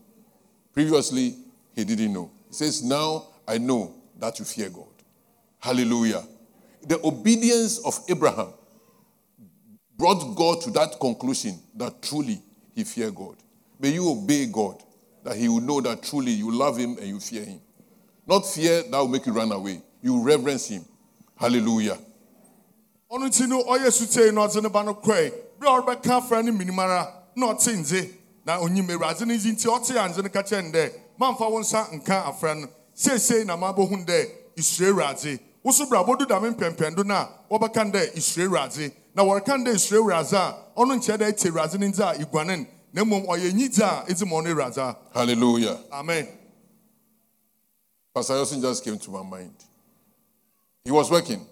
[0.72, 1.36] Previously,
[1.74, 2.30] he didn't know.
[2.48, 4.84] He says, Now I know that you fear God.
[5.58, 6.22] Hallelujah.
[6.86, 8.52] The obedience of Abraham
[9.96, 12.40] brought God to that conclusion that truly
[12.74, 13.36] he feared God.
[13.80, 14.80] May you obey God,
[15.24, 17.60] that he will know that truly you love him and you fear him.
[18.26, 19.80] Not fear that will make you run away.
[20.02, 20.84] You reverence him.
[21.36, 21.98] Hallelujah.
[23.10, 26.42] ɔno nti no ɔyɛ sutee na ɔdze ne ba no kɔe bere a ɔrebɛka afra
[26.42, 28.10] no minim ara na ɔte nze.
[28.44, 31.48] Na onyim awurade no nzi nti ɔte a nze no ka kyerɛ no dɛ mamfa
[31.50, 32.66] wo nsa nka afra no.
[32.96, 37.92] Seesei na mabɛhu dɛ isuro awurade wo so bra bɔdu dame mpɛmpɛndo no a wɔbɛka
[37.92, 41.86] dɛ isuro awurade na wɔreka dɛ isuro awurade a ɔno nkyerɛ dɛ ɛte awurade no
[41.86, 44.96] ndze a iguanen na mmom ɔyɛ nyidze a ɛdze ma ɔno awurade a.
[45.14, 45.78] Hallelujah.
[45.92, 46.26] amen.
[48.16, 49.52] Pastor Yosin just came to my mind.
[50.82, 51.46] He was working.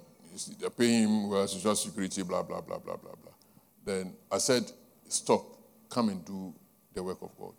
[0.59, 3.33] They're paying him well, social security, blah, blah, blah, blah, blah, blah.
[3.85, 4.63] Then I said,
[5.07, 5.45] Stop,
[5.91, 6.55] come and do
[6.95, 7.53] the work of God.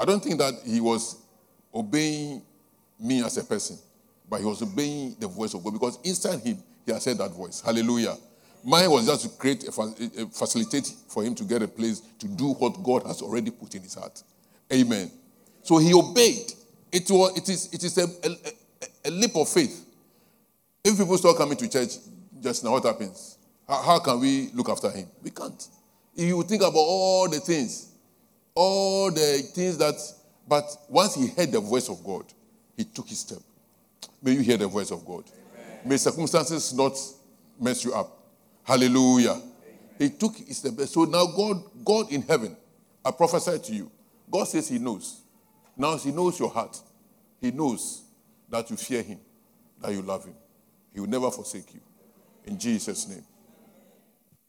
[0.00, 1.18] I don't think that he was
[1.74, 2.40] obeying
[2.98, 3.76] me as a person,
[4.26, 7.32] but he was obeying the voice of God because inside him, he had said that
[7.32, 7.60] voice.
[7.60, 8.16] Hallelujah.
[8.64, 12.26] Mine was just to create a, a- facilitate for him to get a place to
[12.26, 14.22] do what God has already put in his heart.
[14.72, 15.10] Amen.
[15.62, 16.54] So he obeyed.
[16.92, 19.84] It was it is it is a, a, a- leap of faith.
[20.84, 21.96] If people start coming to church
[22.40, 23.38] just now, what happens?
[23.66, 25.06] How, how can we look after him?
[25.22, 25.66] We can't.
[26.16, 27.92] If you think about all the things,
[28.54, 29.94] all the things that,
[30.48, 32.24] but once he heard the voice of God,
[32.76, 33.38] he took his step.
[34.22, 35.24] May you hear the voice of God.
[35.84, 36.92] May circumstances not
[37.60, 38.16] mess you up.
[38.64, 39.40] Hallelujah.
[39.98, 40.74] He took his step.
[40.88, 42.56] So now God, God in heaven,
[43.04, 43.90] I prophesy to you.
[44.30, 45.20] God says he knows.
[45.78, 46.76] Now he knows your heart.
[47.40, 48.02] He knows
[48.50, 49.20] that you fear him,
[49.80, 50.34] that you love him.
[50.92, 51.80] He will never forsake you.
[52.46, 53.24] In Jesus' name.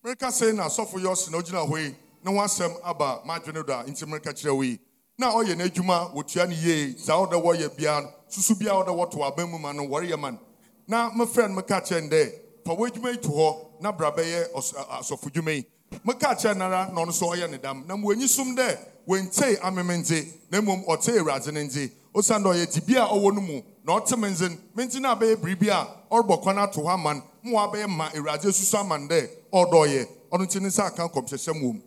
[0.04, 3.74] mmereka sɛ na asɔfo yɛ ɔse na ogyina hɔ yi na wasɛm aba m'adwene do
[3.74, 4.80] a nti mmereka kyerɛ wo yi
[5.18, 9.46] na ɔyɛ n'adwuma wɔtua no yie saa ɔda wɔyɛ bia susu bia ɔda wɔto aba
[9.46, 10.40] mu ma no wɔreyɛ ma no
[10.88, 12.32] na mefrɛ no meka kyerɛ no dɛ
[12.66, 15.66] fa w'adwuma yi to hɔ na bra bɛyɛ asɔfo dwuma
[16.06, 17.84] meka kyerɛ no ara na ɔno nso ɔyɛ ne dam.
[17.88, 22.54] Na mmuanyi som dɛ wɔntee ameme nze na mmom ɔtee awurade no nze osiane dɛ
[22.54, 25.88] ɔyɛ dibi a ɔwɔ no mu na ɔte me nze menti no abɛyɛ biribi a
[26.12, 30.08] ɔrebɔ kwan ato hɔ ama no ma wabɛyɛ ma awurade asusu ama no dɛ ɔdɔɔyɛ
[30.32, 31.82] ɔno nti ne nsa aka nkɔmhyɛhyɛ mu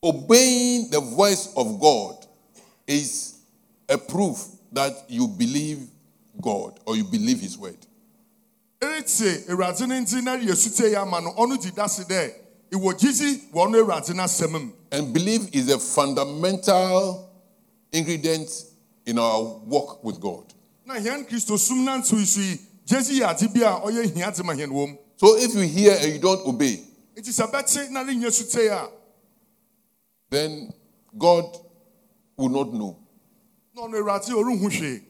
[0.00, 2.24] Obeying the voice of God
[2.86, 3.34] is
[3.88, 5.88] a proof that you believe
[6.40, 7.76] God or you believe His word.
[8.80, 12.32] ɛretie awurade no nti na yɛ sute yɛ ama no ɔno di dase dɛ
[12.70, 17.28] ìwɔ gyidzi wɔ ɔno awurade no asɛm mu And belief is a fundamental
[17.92, 18.50] ingredient
[19.06, 20.44] in our walk with God.
[20.86, 24.30] na hɛn kristo sum nanso yi so yi gyedzi yɛ ade bi a ɔyɛ hia
[24.30, 26.82] dze ma hɛn wɔ So if you hear and you don't obey,
[27.16, 28.88] nti sɛ bɛte na ne nyɛ sute a
[30.30, 30.72] then
[31.16, 31.44] God
[32.36, 32.96] will not know.
[33.74, 35.02] na ɔno awurade ɔrenhu hwee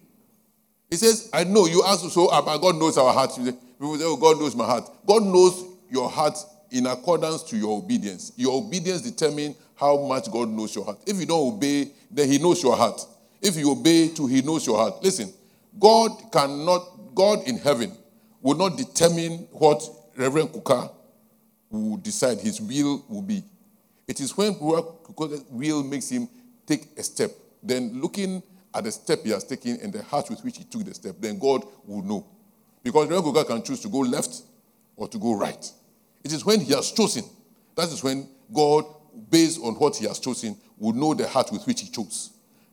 [0.91, 1.67] He says, I know.
[1.67, 3.37] You ask, so uh, but God knows our hearts.
[3.37, 4.89] People say, oh, God knows my heart.
[5.07, 6.39] God knows your heart
[6.71, 8.33] in accordance to your obedience.
[8.37, 10.99] Your obedience determines how much God knows your heart.
[11.07, 13.01] If you don't obey, then He knows your heart.
[13.41, 15.03] If you obey too, He knows your heart.
[15.03, 15.33] Listen,
[15.79, 17.93] God cannot, God in heaven
[18.41, 19.83] will not determine what
[20.17, 20.91] Reverend Kuka
[21.71, 23.43] will decide his will will be.
[24.07, 26.29] It is when Kuka's will makes him
[26.67, 27.31] take a step,
[27.63, 28.43] then looking
[28.75, 31.17] at the step he has taken and the heart with which he took the step,
[31.19, 32.27] then God will know.
[32.83, 34.43] Because Reverend Kuka can choose to go left
[34.97, 35.73] or to go right.
[36.25, 37.25] It is when he has chosen,
[37.75, 38.85] that is when God,
[39.31, 42.31] based on what he has chosen, will know the heart with which he chose.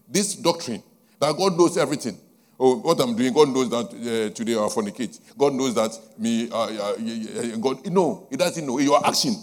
[0.08, 0.84] This doctrine
[1.20, 2.18] that God knows everything.
[2.60, 5.20] Oh, what I'm doing, God knows that uh, today I fornicate.
[5.38, 8.80] God knows that me, uh, uh, God, no, He doesn't know.
[8.80, 9.36] Your action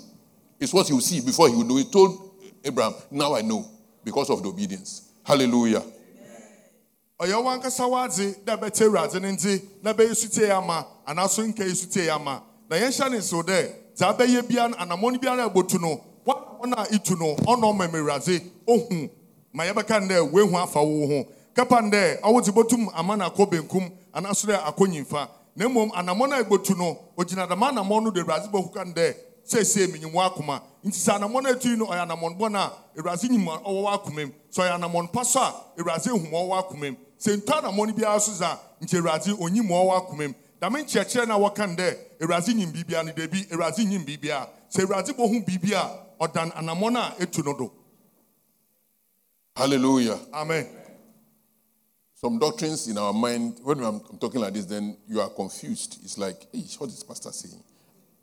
[0.58, 1.76] is what will see before He will know.
[1.76, 2.30] He told
[2.64, 3.66] Abraham, now I know
[4.02, 5.12] because of the obedience.
[5.24, 5.82] Hallelujah.
[7.20, 11.74] ɔyɛ wankasa wadze dɛ bɛte awurade no nti na bɛyɛ sutie ama anaaso nka yɛ
[11.76, 16.00] sutie ama na yɛnhyɛ ne dɛ dza bɛyɛ bia no anammɔn biara a ɛbɔtu no
[16.26, 19.10] wɔn a itu no ɔnɔ ɔma awurade ohu.
[19.52, 23.26] Ma yɛbɛka no dɛ woehu afa wo ho kɛpa no dɛ ɔwodze bɔtum ama no
[23.28, 28.02] akɔ benkum anaaso dɛ akɔ nyimfa na mmom anammɔn a ɛbɔtu no ogyina dɛm anammɔn
[28.04, 31.76] no de awurade bɛhu ka no dɛ seesei menyim w'akoma nti sɛ anammɔn a ɛtui
[31.76, 35.22] no ɔyɛ anammɔn bɔn a awurade nyim a ɔwɔ w'akoma mu sɛ ɔyɛ anammɔn pa
[35.22, 38.96] so a awurade ehu ma ɔwɔ w'akoma mu sɛ ntɔ anammɔn biara so dza nti
[38.98, 42.70] awurade onyim ma ɔwɔ w'akoma mu dame nkyerɛkyerɛ no a wɔka no dɛ awurade nyim
[42.72, 47.44] biribia no dabi awurade nyim biribia sɛ awurade bɔhu biribi a ɔdan anammɔn a ɛtu
[47.44, 47.72] no do
[49.56, 50.18] Hallelujah.
[50.32, 50.66] amen
[52.14, 55.98] Some doctrines in our mind, when I'm, I'm talking like this, then you are confused.
[56.04, 57.60] It's like, hey, what is pastor saying?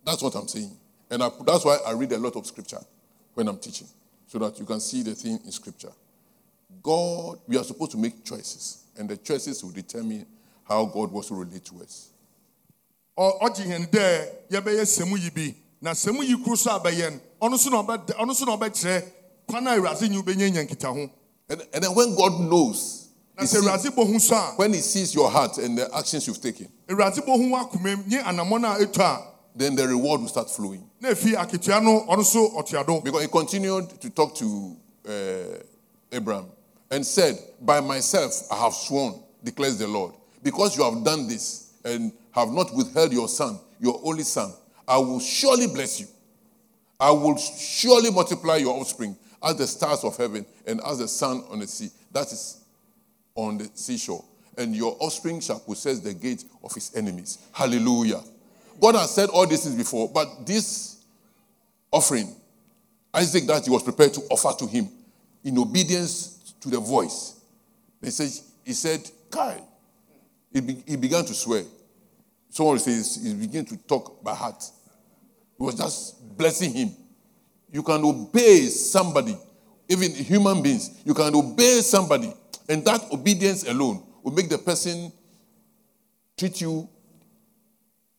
[0.06, 0.71] That's what I'm saying.
[1.12, 2.80] And I, that's why I read a lot of scripture
[3.34, 3.88] when I'm teaching,
[4.25, 5.91] so that you can see the thing in scripture.
[6.82, 10.25] God, we are supposed to make choices, and the choices will determine
[10.63, 12.09] how God wants to relate to us.
[13.19, 17.19] Ɔgye yɛn dɛ yɛbɛyɛ sɛmu yi bi na sɛmu yi koro so a bɛyɛ no
[17.49, 19.03] ɔno nso na ɔbɛ- ɔno nso na ɔbɛkyerɛ
[19.47, 21.10] kwan a awurade nyi wobɛnya nya nkitaho
[21.51, 25.29] And, and then when God knows, na sɛ bɔhu so a when He sees your
[25.29, 29.86] heart and the actions you've taken, awurade bɔhu w'akoma mu nye anammɔn a then the
[29.86, 30.88] reward will start flowing.
[31.01, 35.58] na efi akatua no ɔno nso ɔtoado Because he continued to talk to uh,
[36.12, 36.45] Abraham
[36.89, 41.65] and said, By myself I have sworn, declares the Lord, because you have done this
[41.84, 44.52] and have not withheld your son, your only son,
[44.88, 46.08] I will surely bless you.
[46.99, 51.43] I will surely multiply your offspring as the stars of heaven and as the sun
[51.49, 51.89] on the sea.
[52.12, 52.63] That is
[53.36, 54.23] on the seashore.
[54.58, 57.38] And your offspring shall possess the gate of his enemies.
[57.54, 58.21] Hallelujah.
[58.82, 61.04] God has said all these things before, but this
[61.91, 62.36] offering,
[63.13, 64.89] Isaac, that he was prepared to offer to him
[65.43, 67.39] in obedience to the voice.
[68.02, 68.30] He said,
[68.65, 69.62] he said Kai.
[70.52, 71.63] He, be- he began to swear.
[72.50, 74.64] Someone says he began to talk by heart.
[75.58, 76.92] He was just blessing him.
[77.72, 79.38] You can obey somebody,
[79.88, 81.02] even human beings.
[81.06, 82.34] You can obey somebody,
[82.68, 85.12] and that obedience alone will make the person
[86.38, 86.90] treat you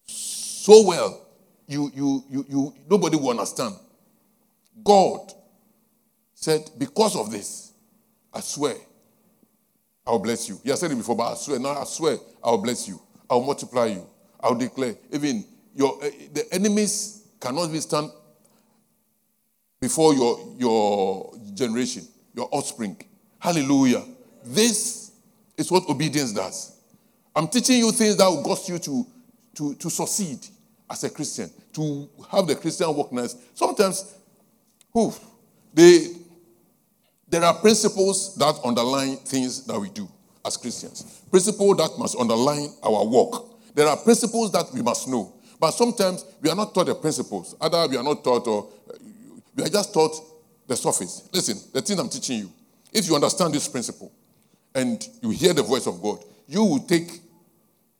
[0.06, 1.26] so well.
[1.66, 3.74] You, you, you, you, nobody will understand.
[4.82, 5.32] God
[6.34, 7.72] said, because of this,
[8.32, 8.74] I swear,
[10.06, 10.58] I'll bless you.
[10.62, 13.00] He has said it before, but I swear, now I swear, I'll bless you.
[13.28, 14.06] I'll multiply you.
[14.42, 14.96] I'll declare.
[15.12, 18.10] Even your eh, the enemies cannot even stand
[19.80, 22.96] before your, your generation, your offspring.
[23.38, 24.04] Hallelujah.
[24.44, 25.12] This
[25.56, 26.76] is what obedience does.
[27.34, 29.06] I'm teaching you things that will cause you to,
[29.54, 30.38] to, to succeed
[30.90, 33.36] as a Christian, to have the Christian workness.
[33.54, 34.14] Sometimes,
[34.92, 35.12] whew,
[35.72, 36.08] they,
[37.28, 40.08] there are principles that underline things that we do
[40.44, 41.22] as Christians.
[41.30, 43.49] Principles that must underline our work.
[43.80, 45.32] There are principles that we must know.
[45.58, 47.56] But sometimes we are not taught the principles.
[47.58, 48.98] Either we are not taught or uh,
[49.56, 50.14] we are just taught
[50.66, 51.26] the surface.
[51.32, 52.52] Listen, the thing I'm teaching you,
[52.92, 54.12] if you understand this principle
[54.74, 57.22] and you hear the voice of God, you will take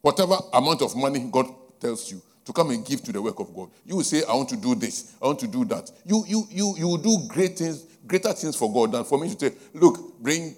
[0.02, 1.46] whatever amount of money God
[1.80, 3.70] tells you to come and give to the work of God.
[3.86, 5.90] You will say, I want to do this, I want to do that.
[6.04, 9.34] You you you you will do great things, greater things for God than for me
[9.34, 10.56] to say, look, bring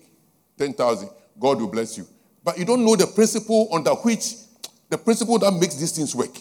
[0.58, 1.08] 10,000,
[1.38, 2.08] God will bless you.
[2.42, 4.41] But you don't know the principle under which
[4.92, 6.36] the principle that makes these things work.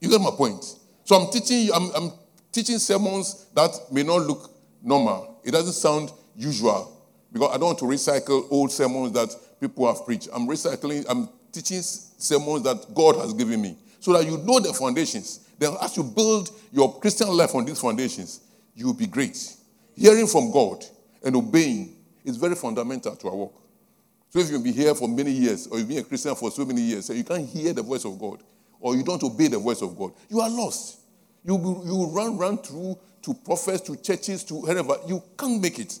[0.00, 0.64] You get my point?
[1.04, 2.12] So I'm teaching you, I'm, I'm
[2.50, 4.50] teaching sermons that may not look
[4.82, 5.38] normal.
[5.44, 6.96] It doesn't sound usual
[7.30, 9.28] because I don't want to recycle old sermons that
[9.60, 10.28] people have preached.
[10.32, 14.72] I'm recycling, I'm teaching sermons that God has given me so that you know the
[14.72, 15.46] foundations.
[15.58, 18.40] Then, as you build your Christian life on these foundations,
[18.74, 19.56] you'll be great.
[19.94, 20.86] Hearing from God
[21.22, 23.52] and obeying is very fundamental to our work.
[24.30, 26.64] So if you've been here for many years, or you've been a Christian for so
[26.64, 28.42] many years, and you can't hear the voice of God,
[28.78, 31.00] or you don't obey the voice of God, you are lost.
[31.44, 34.96] You will, you will run, run through to prophets, to churches, to wherever.
[35.06, 35.98] You can't make it.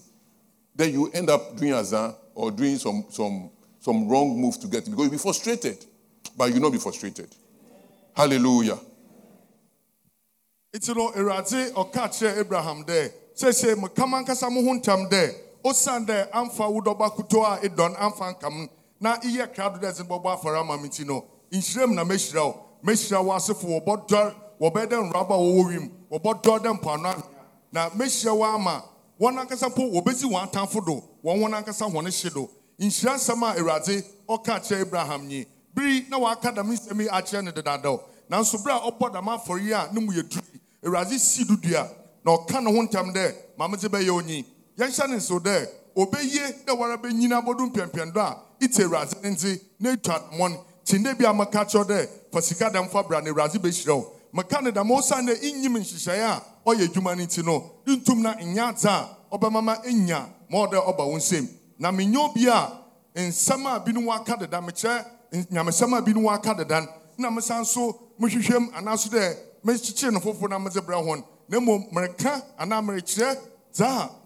[0.76, 4.86] Then you end up doing azan or doing some, some, some wrong move to get
[4.86, 5.84] it because you'll be frustrated,
[6.36, 7.28] but you'll not be frustrated.
[8.14, 8.78] Hallelujah.
[10.72, 12.84] nti no ɔka kyerɛ abraham
[13.34, 18.32] sɛsɛ mekama nkasa mo ho ntam dɛ osiane dɛ amfa wo kuto a ɛdɔn amfa
[18.34, 18.68] nkam.
[19.00, 22.54] Na iyɛ krado dɛ ɛdze bɔbɔ afɔre ama me nti no nhyiram na mɛhyira wo
[22.84, 27.22] mɛhyira wo asefo wɔbɔdɔ wɔbɛyɛ dɛ nwuraba a wɔwɔ wiem wɔbɔdɔ dɛ mpoano
[27.72, 28.84] na mɛhyira wo ama
[29.18, 33.42] wɔn ankasa mpo wɔbɛsi wɔn atamfo do wɔn wɔn ankasa wɔn hye do nhyira nsɛm
[33.42, 38.00] a awurade ɔka kyerɛ abraham nyi biri na waka dam nsɛm yi akyerɛ no dedadaw
[38.30, 40.44] nanso bere a ɔbɔ dam afɔre yi a ne mu yɛ duru
[40.84, 41.88] awurade si dudua
[42.22, 44.44] na ɔka ne ho ntam dɛ maame dze bɛyɛ onyi.
[44.80, 49.30] Yɛnhyɛ ne nso dɛ obɛyie dɛ wɔara bɛnyina abɔdu mpɛmpɛn do a ite awurade ne
[49.30, 53.02] nti na etu adumɔ no kyinde bi a maka kyerɛw dɛ fa sika dɛm fa
[53.02, 54.12] bra na awurade bɛhyira wo.
[54.32, 58.34] Meka ne dam ɔsan dɛ inyim nhyehyɛeɛ a ɔyɛ adwuma no nti no ntum na
[58.34, 61.48] nyɛ adze a ɔbɛma ma enya ma ɔdɛ ɔba wo nsam.
[61.78, 62.72] Na menyɛ obi a
[63.16, 65.04] nsɛm a binom aka deda mekyerɛ
[65.50, 66.86] nyamesɛm a binom aka deda
[67.18, 71.92] na mesan so mehwehwɛm anaaso dɛ mekyekyere no foforɔ na medze brɛ hɔn na mmom
[71.92, 73.36] mereka anaa merekyerɛ
[73.74, 74.19] dza a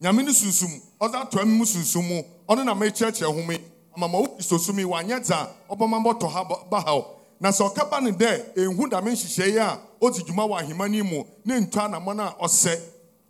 [0.00, 2.22] nyame no sunsum ɔdze atoa mu sunsum mu.
[2.48, 3.58] Ɔno na merekyerɛkyerɛ home
[3.96, 7.04] ama ma wo kristosum yi wanyɛ dza ɔbɛma bɔtɔ ha ba- ba haw.
[7.40, 11.24] Na sɛ ɔka ne dɛ ɛnhu dame nhyehyɛeɛ a ɔdzi dwuma wɔ ahema no mu
[11.44, 12.80] ne ntu anammɔn a ɔsɛ.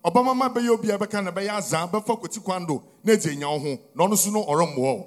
[0.05, 3.33] Ɔbɛma ma bɛyɛ obi a bɛka na bɛyɛ azaa bɛfa kɔti kwan do na ɛdze
[3.33, 3.79] anya wo ho.
[3.95, 5.07] Na ɔno so no ɔremmoa wo.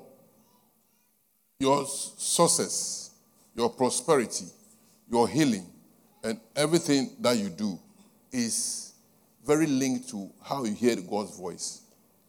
[1.60, 3.12] Your success,
[3.56, 4.46] your prosperity,
[5.10, 5.66] your healing,
[6.24, 7.80] and everything that you do
[8.32, 8.93] is
[9.46, 11.82] very linked to how you hear God's voice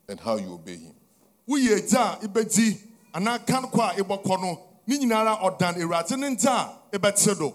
[0.09, 0.95] and how you obey Him.
[1.49, 2.81] woyɛ agya a ibɛdi
[3.13, 6.51] anaa ka kɔ a ibɔkɔ no ne nyinara ɔdan awurade ne nta
[6.93, 7.55] a ibɛte do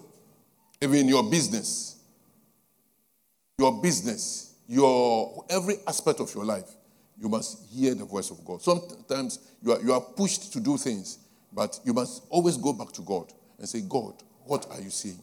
[0.82, 1.98] Even in your business,
[3.58, 6.70] your business, your every aspect of your life,
[7.20, 8.62] you must hear the voice of God.
[8.62, 11.20] Sometimes you are, you are pushed to do things,
[11.52, 14.14] but you must always go back to God and say, God,
[14.46, 15.20] what are you saying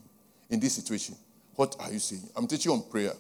[0.51, 1.17] in this situation?
[1.55, 2.29] What are you saying?
[2.37, 3.13] I'm teaching on prayer.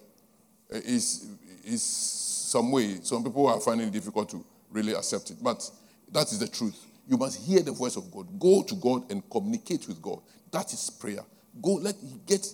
[0.70, 1.26] It's,
[1.64, 5.68] it's some way, some people are finding it difficult to really accept it, but
[6.12, 6.76] that is the truth.
[7.08, 8.26] You must hear the voice of God.
[8.38, 10.20] Go to God and communicate with God.
[10.50, 11.20] That is prayer.
[11.62, 11.94] Go, let
[12.26, 12.46] get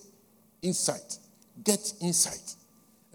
[0.61, 1.19] insight.
[1.65, 2.55] Get insight.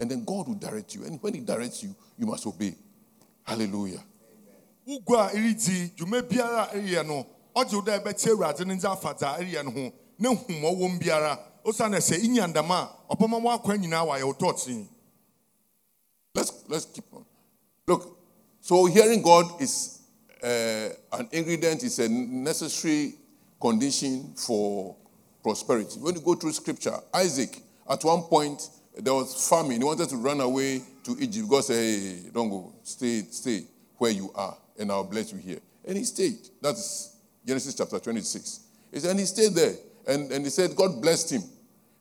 [0.00, 1.04] And then God will direct you.
[1.04, 2.74] And when He directs you, you must obey.
[3.44, 4.02] Hallelujah.
[4.88, 8.92] wogu a ɛredi dwuma biara a ɛreyɛ no ɔgye wo dɛ ɛbɛte awurade no nsa
[8.92, 11.38] afa dza ɛreyɛ no ho ne hu ma ɔwɔ biara
[16.34, 17.24] Let's, let's keep on.
[17.86, 18.18] Look,
[18.60, 20.00] so hearing God is
[20.42, 23.14] uh, an ingredient, is a necessary
[23.60, 24.96] condition for
[25.42, 25.98] prosperity.
[26.00, 28.62] When you go through scripture, Isaac, at one point,
[28.96, 29.78] there was famine.
[29.78, 31.48] He wanted to run away to Egypt.
[31.48, 32.72] God said, hey, don't go.
[32.82, 33.64] Stay, stay
[33.96, 35.60] where you are, and I'll bless you here.
[35.84, 36.48] And he stayed.
[36.60, 38.60] That's Genesis chapter 26.
[38.92, 39.74] He said, and he stayed there.
[40.06, 41.42] And, and he said, God blessed him.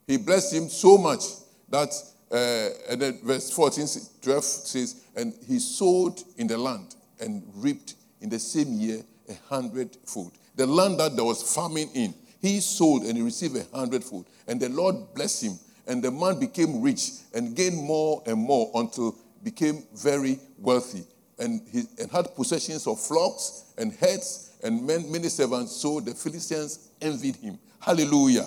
[0.08, 1.22] He blessed him so much
[1.70, 1.94] that,
[2.32, 3.86] uh, and then verse 14,
[4.22, 9.34] 12 says, and he sowed in the land and reaped in the same year a
[9.50, 10.32] hundredfold.
[10.56, 14.26] The land that there was famine in, he sold and he received a hundredfold.
[14.48, 15.60] And the Lord blessed him.
[15.88, 21.04] And the man became rich and gained more and more until became very wealthy
[21.40, 25.74] and, he, and had possessions of flocks and herds and men, many servants.
[25.74, 27.60] So the Philistines envied him.
[27.80, 28.46] Hallelujah.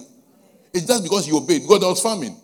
[0.72, 1.66] It's just because he obeyed.
[1.66, 2.36] God, there was famine.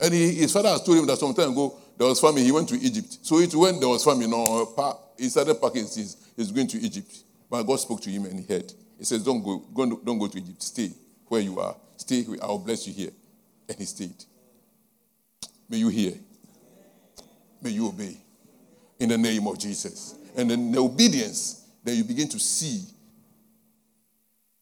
[0.00, 2.44] And he, his father has told him that some time ago there was famine.
[2.44, 3.18] He went to Egypt.
[3.22, 7.12] So it when there was famine, pa- he started packing his, he's going to Egypt.
[7.50, 8.72] But God spoke to him and he heard.
[8.98, 10.62] He says, Don't go, go, don't go to Egypt.
[10.62, 10.90] Stay
[11.28, 11.76] where you are.
[11.96, 12.36] Stay here.
[12.42, 13.10] I'll bless you here.
[13.68, 14.24] And he stayed.
[15.68, 16.12] May you hear.
[17.62, 18.16] May you obey.
[18.98, 20.16] In the name of Jesus.
[20.36, 22.82] And then the obedience, then you begin to see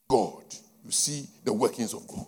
[0.08, 0.44] God.
[0.84, 2.26] You see the workings of God.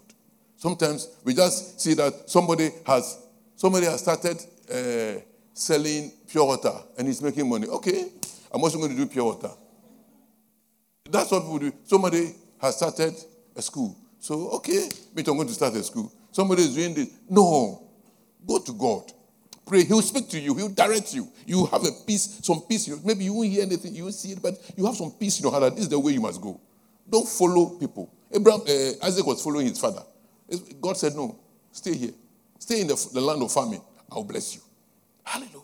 [0.64, 3.18] Sometimes we just see that somebody has
[3.54, 4.38] somebody has started
[4.72, 5.20] uh,
[5.52, 7.66] selling pure water and he's making money.
[7.66, 8.06] Okay,
[8.50, 9.50] I'm also going to do pure water.
[11.10, 11.72] That's what people do.
[11.84, 13.12] Somebody has started
[13.54, 13.94] a school.
[14.18, 16.10] So, okay, me too, I'm going to start a school.
[16.32, 17.10] Somebody is doing this.
[17.28, 17.86] No.
[18.48, 19.12] Go to God.
[19.66, 19.84] Pray.
[19.84, 20.54] He'll speak to you.
[20.54, 21.28] He'll direct you.
[21.44, 22.88] You have a peace, some peace.
[23.04, 23.94] Maybe you won't hear anything.
[23.94, 25.90] You won't see it, but you have some peace in your heart that this is
[25.90, 26.58] the way you must go.
[27.06, 28.10] Don't follow people.
[28.32, 30.02] Abraham, uh, Isaac was following his father.
[30.80, 31.38] God said, no,
[31.72, 32.12] stay here.
[32.58, 33.80] Stay in the, the land of famine.
[34.10, 34.60] I'll bless you.
[35.24, 35.60] Hallelujah.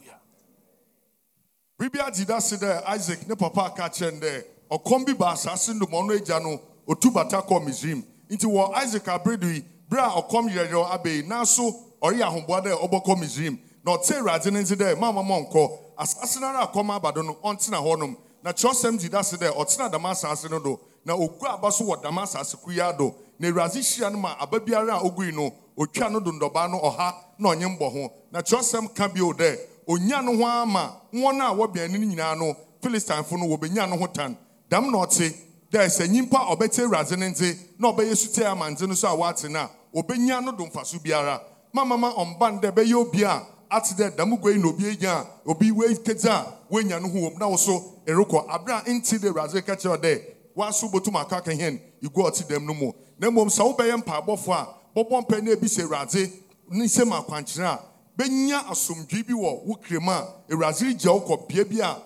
[1.81, 5.33] biribi agye da se dɛ isaac ne papa aka kyerɛ no dɛ ɔkɔm bi ba
[5.33, 9.47] asase no ma ɔno agya no ɔtu bata kɔ misraim nti wɔ isaac abere do
[9.49, 11.72] yi bere a ɔkɔm yerɛyerɛ abɛyi nanso
[12.03, 16.41] ɔreyɛ ahoboa dɛ ɔbɔkɔ misraim na ɔte awurade no nti dɛ mama ma ɔnkɔ asase
[16.41, 19.49] no ara a kɔm aba do no ɔntena hɔnom na kyerɛwsɛm gye da se dɛ
[19.57, 23.49] ɔtena dama asase no do na ogu aba so wɔ dama asase kuyaa do na
[23.49, 27.14] awurade hyia no ma aba biara a ogui no otwa no do ndɔbaa no ɔha
[27.38, 28.12] na ɔnye mbɔ ho.
[28.30, 32.55] Na kyerɛwsɛm ka bio dɛ onya no ho ama wɔn a wɔbɛn no nyinaa no
[32.82, 34.36] philistinefoɔ no wɔbɛnya no ho tan.
[34.70, 35.34] Dɛm na ɔte.
[35.72, 39.49] Dɛ sɛ nyimpa ɔbɛte awurade ne nte na ɔbɛyɛ sute amante no so a wɔate
[39.51, 39.70] no a
[40.03, 41.41] ɔbɛnya no do mfaso biara.
[41.74, 45.70] Mamama ɔmban dɛ bɛyɛ obi a ate dɛ dɛm gua yi na obi anya obi
[45.70, 48.84] wei kete a woanya no ho wɔ na wo so ɛrekɔ.
[48.86, 50.20] Nti de awurade ka dɛ
[50.55, 51.80] waso botum aka hɛn.
[52.03, 55.67] Igu ɔte dɛm no mu na mmom sɛ wobɛyɛ mpaebɔfo a bɔbɔ mpɛ na ebi
[55.67, 56.33] sɛ awurade
[56.71, 57.81] ne nsɛm akwankyerɛ a
[58.17, 61.97] bɛnya asomdwee bi wɔ wo krem a awurade gya wo kɔ bea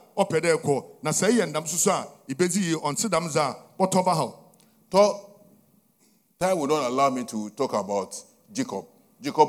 [1.03, 2.15] na sɛ ɛyɛ ndam soso a
[4.91, 5.17] Thought
[6.39, 8.15] time will not allow me to talk about
[8.53, 8.85] Jacob.
[9.21, 9.49] Jacob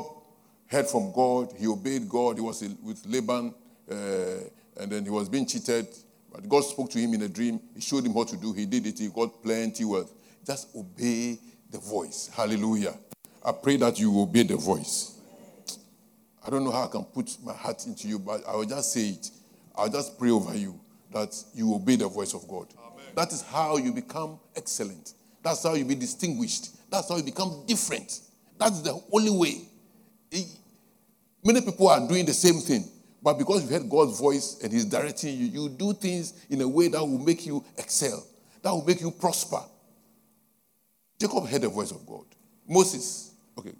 [0.66, 1.52] heard from God.
[1.56, 2.36] He obeyed God.
[2.36, 3.54] He was with Laban,
[3.88, 3.94] uh,
[4.76, 5.86] and then he was being cheated.
[6.32, 7.60] But God spoke to him in a dream.
[7.74, 8.52] He showed him what to do.
[8.52, 8.98] He did it.
[8.98, 10.12] He got plenty wealth.
[10.46, 11.38] Just obey
[11.70, 12.30] the voice.
[12.32, 12.94] Hallelujah.
[13.44, 15.18] I pray that you obey the voice.
[16.46, 18.92] I don't know how I can put my heart into you, but I will just
[18.92, 19.30] say it.
[19.74, 20.78] I'll just pray over you
[21.12, 22.68] that you obey the voice of God.
[23.16, 25.14] That is how you become excellent.
[25.42, 26.76] That's how you be distinguished.
[26.90, 28.20] That's how you become different.
[28.58, 29.68] That's the only way.
[31.44, 32.84] Many people are doing the same thing,
[33.22, 36.68] but because you heard God's voice and He's directing you, you do things in a
[36.68, 38.24] way that will make you excel,
[38.62, 39.60] that will make you prosper.
[41.18, 42.24] Jacob heard the voice of God.
[42.68, 43.72] Moses, okay,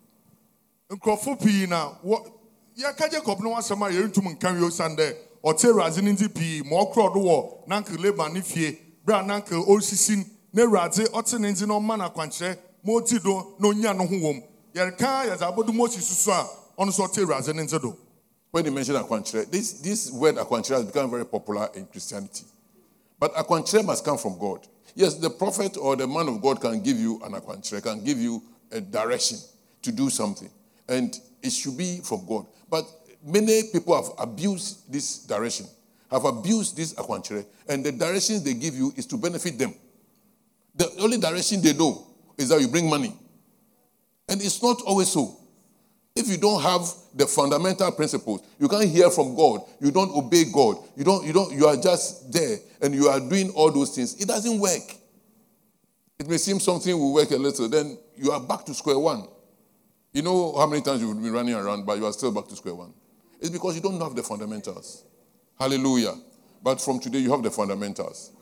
[0.91, 2.30] nkurɔfo pii na wɔ
[2.78, 6.62] yɛka jacob no wasɛm a yɛntum nka wie osiane dɛ ɔte awurade no nti pii
[6.62, 11.39] ma ɔkorɔ do wɔ nanke laban ne fie berɛ a nanke ɔresisi na awurade ɔte
[11.41, 15.26] ne nti na ɔma no akwankyerɛ ma ɔti do na ɔnya no ho wom yɛreka
[15.26, 17.97] yɛdze abɔdo moses so a ɔno nso ɔte awurade ne nti do
[18.57, 22.45] when you mention Akwanchere, this, this word Akwanchere has become very popular in Christianity.
[23.20, 24.66] But Akwanchere must come from God.
[24.97, 28.16] Yes, the prophet or the man of God can give you an Akwanchere, can give
[28.18, 28.42] you
[28.72, 29.36] a direction
[29.82, 30.49] to do something.
[30.88, 32.47] And it should be from God.
[32.70, 32.86] But
[33.22, 35.66] many people have abused this direction,
[36.11, 39.74] have abused this Akwanchere, and the directions they give you is to benefit them.
[40.74, 42.07] The only direction they know
[42.38, 43.14] is that you bring money.
[44.30, 45.36] And it's not always so.
[46.17, 46.81] If you don't have
[47.14, 49.61] the fundamental principles, you can't hear from God.
[49.81, 50.79] You don't obey God.
[50.97, 54.14] You don't, you don't, you are just there and you are doing all those things.
[54.21, 54.97] It doesn't work.
[56.19, 59.29] It may seem something will work a little, then you are back to square one.
[60.14, 62.57] You know how many times you've been running around, but you are still back to
[62.57, 62.95] square one.
[63.39, 65.05] It's because you don't have the fundamentals.
[65.61, 66.14] Hallelujah.
[66.62, 68.33] But from today, you have the fundamentals.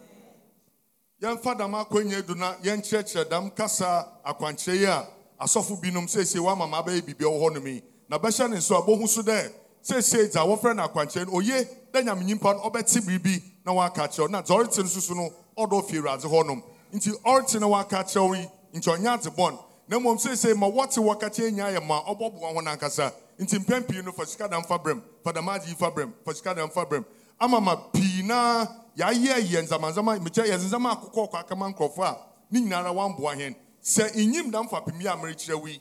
[1.20, 5.06] yɛmfa dam akɔnya du na yɛnkyerɛkyerɛ dam kasa akwankyerɛ yi a
[5.40, 8.82] asɔfo binom seesie wama ma bɛyɛ biribi wɔ hɔnom yi na bɛhyɛ ne nso a
[8.82, 9.50] bohu so dɛ
[9.82, 10.86] seesie dza wɔfrɛ no
[11.24, 14.84] no oye dɛ nyame nyimpa no ɔbɛte biribi na waka kyerɛw na dza ɔrete no
[14.84, 16.62] soso no ɔdɔ fie awurade hɔnom
[16.92, 19.58] nti ɔrete na waka kyerɛw yi nti ɔnyɛ adze bɔn
[19.88, 23.86] na mmom seesie ma wɔte wɔka kyerɛ nya yɛ ma ɔbɔboa ho nankasa nti mpɛn
[23.88, 26.54] pii no fa sika dam fa brɛm fa dam agye yi fa brɛm fa sika
[26.54, 27.04] dam fa brɛm
[27.40, 28.66] ama ma pii na
[28.96, 32.16] yɛayɛ yɛ nzamanzama mekyɛ yɛ nzama akokɔ ɔkɔ akama nkurɔfo a
[32.50, 33.54] ne nyinara wamboa hɛn
[33.84, 35.80] sɛ inyim dam fapem yi a merekyerɛ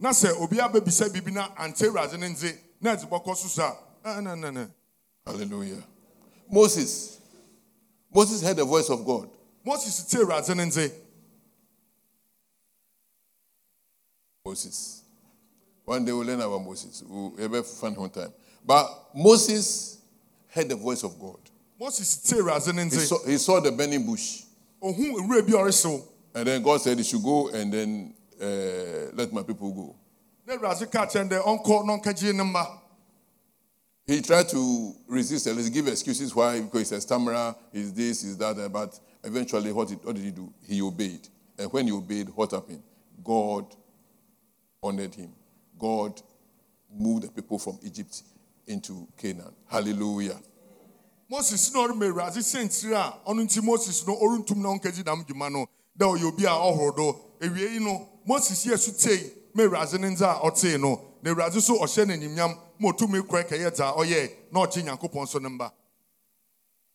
[0.00, 2.18] na sɛ obi abɛbisa biribi na ante awurade
[2.80, 4.70] na ɛdze bɔkɔ so so a ah, ɛnɛnɛnɛ
[5.26, 5.82] Hallelujah.
[6.50, 7.18] Moses.
[8.12, 9.30] Moses heard the voice of God.
[9.64, 10.92] moses te awurade ndze
[14.44, 15.02] Moses.
[15.86, 17.02] One day we'll learn about Moses.
[17.06, 18.32] We'll have a fun one time.
[18.66, 19.98] But Moses
[20.48, 21.38] heard the voice of God.
[21.78, 24.42] moses te awurade no He saw, he saw the burning bush.
[24.82, 26.02] ohun nwura bi a ɔrehyew
[26.34, 29.94] And then God said he should go and then uh, let my people go.
[30.46, 32.80] na awurade ka kyɛn dɛ ɔnkɔ na ɔnkɛgye ne mma
[34.06, 38.36] He tried to resist and give excuses why, because he's a stammerer, he's this, he's
[38.36, 40.52] that, but eventually what, he- what did he do?
[40.66, 41.26] He obeyed.
[41.58, 42.82] And when he obeyed, what happened?
[43.22, 43.64] God
[44.82, 45.32] honored him.
[45.78, 46.20] God
[46.92, 48.22] moved the people from Egypt
[48.66, 49.54] into Canaan.
[49.66, 50.38] Hallelujah.
[51.30, 55.66] moses na ɔrema awurade sɛntiri a ɔno moses no ɔrentum na ɔnkɛgye dam dwuma no
[55.98, 59.98] dɛ ɔyɛ obi a ɔhoro do awie yi no moses yɛ so tei ma awurade
[59.98, 63.70] ne ndze a ɔtee no na awurade so ɔhyɛ no animnyam ma ɔtumi korɛ kɛyɛ
[63.70, 65.70] dza ɔyɛɛ na ɔgye nyankopɔn so ne mba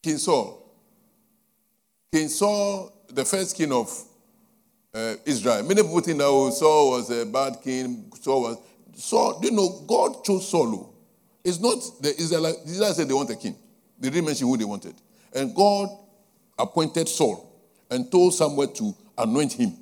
[0.02, 0.66] King Saul.
[2.12, 3.91] King Saul, the first king of
[4.93, 5.64] uh, Israel.
[5.64, 8.12] Many people think that oh, Saul was a bad king.
[8.22, 8.58] Saul was
[8.95, 9.39] Saul.
[9.43, 10.95] You know, God chose Saul.
[11.43, 12.60] It's not the Israelites.
[12.66, 13.56] Israelites said they want a king.
[14.00, 14.95] They didn't mention who they wanted,
[15.34, 15.89] and God
[16.58, 17.49] appointed Saul
[17.89, 19.73] and told Samuel to anoint him.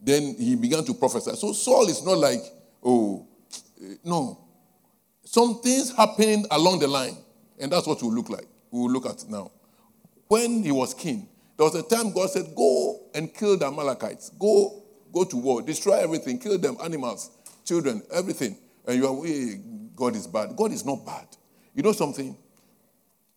[0.00, 1.34] Then he began to prophesy.
[1.36, 2.40] So Saul is not like
[2.84, 3.26] oh,
[4.04, 4.38] no.
[5.24, 7.16] Some things happened along the line,
[7.58, 8.46] and that's what we will look like.
[8.70, 9.50] We will look at now
[10.32, 11.28] when he was king,
[11.58, 14.30] there was a time God said, Go and kill the Amalekites.
[14.30, 14.82] Go,
[15.12, 17.30] go to war, destroy everything, kill them, animals,
[17.66, 18.56] children, everything.
[18.86, 19.60] And you are, "Hey,
[19.94, 20.56] God is bad.
[20.56, 21.26] God is not bad.
[21.74, 22.34] You know something?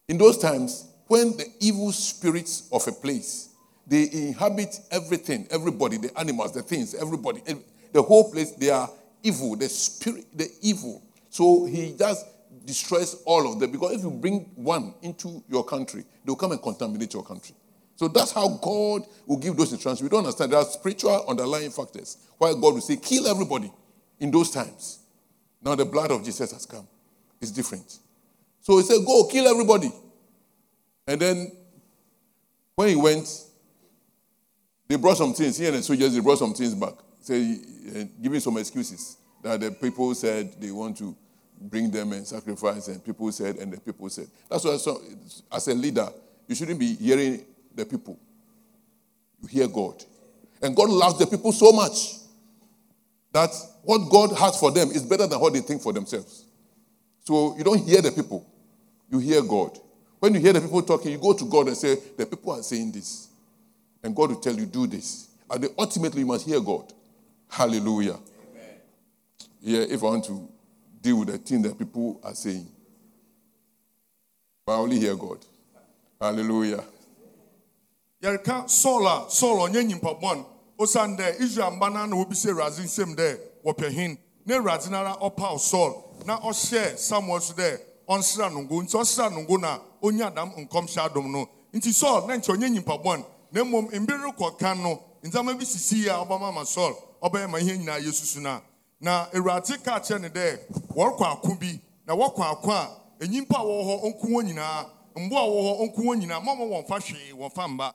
[0.08, 3.50] In those times, when the evil spirits of a place,
[3.88, 7.42] they inhabit everything, everybody, the animals, the things, everybody,
[7.92, 8.90] the whole place, they are
[9.24, 11.02] evil, the spirit, the evil.
[11.30, 12.26] So he just
[12.66, 16.62] destroys all of them because if you bring one into your country, they'll come and
[16.62, 17.56] contaminate your country.
[17.96, 20.04] So that's how God will give those instructions.
[20.04, 20.52] We don't understand.
[20.52, 23.72] There are spiritual underlying factors why God will say, kill everybody
[24.20, 25.00] in those times.
[25.62, 26.88] Now the blood of Jesus has come.
[27.40, 28.00] It's different.
[28.62, 29.92] So he said, go kill everybody.
[31.08, 31.52] And then
[32.76, 33.28] when he went,
[34.88, 35.58] they brought some things.
[35.58, 36.94] here, and the soldiers, they brought some things back.
[37.22, 37.58] Say,
[37.96, 41.16] uh, giving some excuses that the people said they want to
[41.60, 44.28] bring them and sacrifice, and people said, and the people said.
[44.50, 45.02] That's why, so,
[45.52, 46.08] as a leader,
[46.48, 48.20] you shouldn't be hearing the people.
[49.42, 50.04] You hear God.
[50.62, 52.16] And God loves the people so much
[53.32, 53.50] that
[53.84, 56.46] what God has for them is better than what they think for themselves.
[57.26, 58.48] So you don't hear the people,
[59.10, 59.78] you hear God.
[60.20, 62.64] When you hear the people talking, you go to God and say, The people are
[62.64, 63.30] saying this.
[64.06, 65.30] And God will tell you, Do this.
[65.50, 66.94] And ultimately, you must hear God.
[67.50, 68.18] Hallelujah.
[69.62, 70.48] Yeah, if I want to
[71.02, 72.68] deal with the thing that people are saying,
[74.68, 75.40] I only hear God.
[76.22, 76.84] Hallelujah.
[78.22, 80.46] yɛreka saul a saul ɔnyɛ nyimpa bɔn
[80.80, 84.98] osiane dɛ israel mba no na wɔbisɛ awurade nsɛm dɛ wɔpɛ hen na awurade no
[84.98, 87.78] ara ɔpaw saul na ɔhyɛɛ samuel so dɛ
[88.10, 92.56] ɔnsra nongo nti ɔsra nongo na ɔnya dam nkɔmhyɛ adom no nti saul na nkyɛ
[92.56, 93.24] ɔnyɛ nyimpa bɔn
[93.56, 96.94] na mmom mbere rekɔ kan no ndzɛmba bi sisi a ɔbɛma ma saul
[97.24, 98.62] ɔbɛyɛ ma ihe nyinaa yɛ susu na.
[99.00, 100.60] Na awurade ka kyerɛ ne dɛ
[100.94, 102.90] wɔrekɔ ako bi na wɔkɔ ako a
[103.22, 104.86] enyimpa wɔwɔ hɔ ɔnko wɔn nyinaa
[105.16, 107.94] mboa a wɔwɔ hɔ ɔnko wɔn nyinaa mama wɔn fa hwee wɔn fa mba.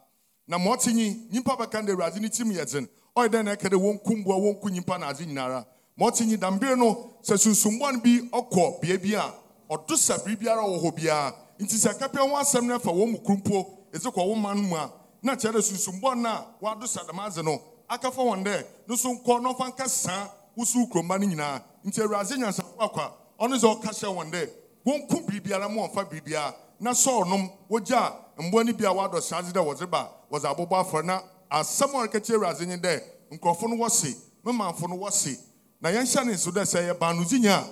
[0.48, 2.88] Na ma ɔte nyi nyimpa bɛka dɛ awurade ne tim yɛ dzen.
[3.14, 5.66] Ɔyɛ dɛ na ɛka dɛ wɔnku mboa wɔnku nyimpa na adze nyinara?
[5.98, 9.34] Ma ɔte nyi dambere no sɛ sunsumboa no bi ɔkɔ bea a
[9.76, 11.34] ɔdo sa biribiara wɔ hɔ biara.
[11.60, 14.74] Nti sɛ kapɛ ho asɛm no afa wɔn mu kurumpo ɛdze kɔ wɔn man mu
[14.76, 14.90] a
[15.22, 18.64] na kyerɛ dɛ sunsumboa no a wɔado sa dɛm adze no aka fa wɔn dɛ.
[18.88, 21.62] No so nkɔ na ɔfa nka saa wosu kuromba no nyinaa.
[21.84, 24.50] Nti awurade nyansafo akwa ɔno sɛ ɔka hyɛ wɔn dɛ
[24.86, 29.42] wɔnku biribiara ma wɔmfa biribiara na sɔɔ nom wogya mboa no bi a wɔadɔ saa
[29.42, 31.04] dze dɛ wɔdze ba wɔdze abobɔ afɔre.
[31.04, 33.02] Na asɛm a ɔreka kyerɛ awurade nye dɛ
[33.32, 34.14] nkurɔfo no wɔse
[34.44, 35.36] me manfo no wɔse
[35.80, 37.66] na yɛnhyɛ ne nso dɛ sɛ yɛba no dzinya a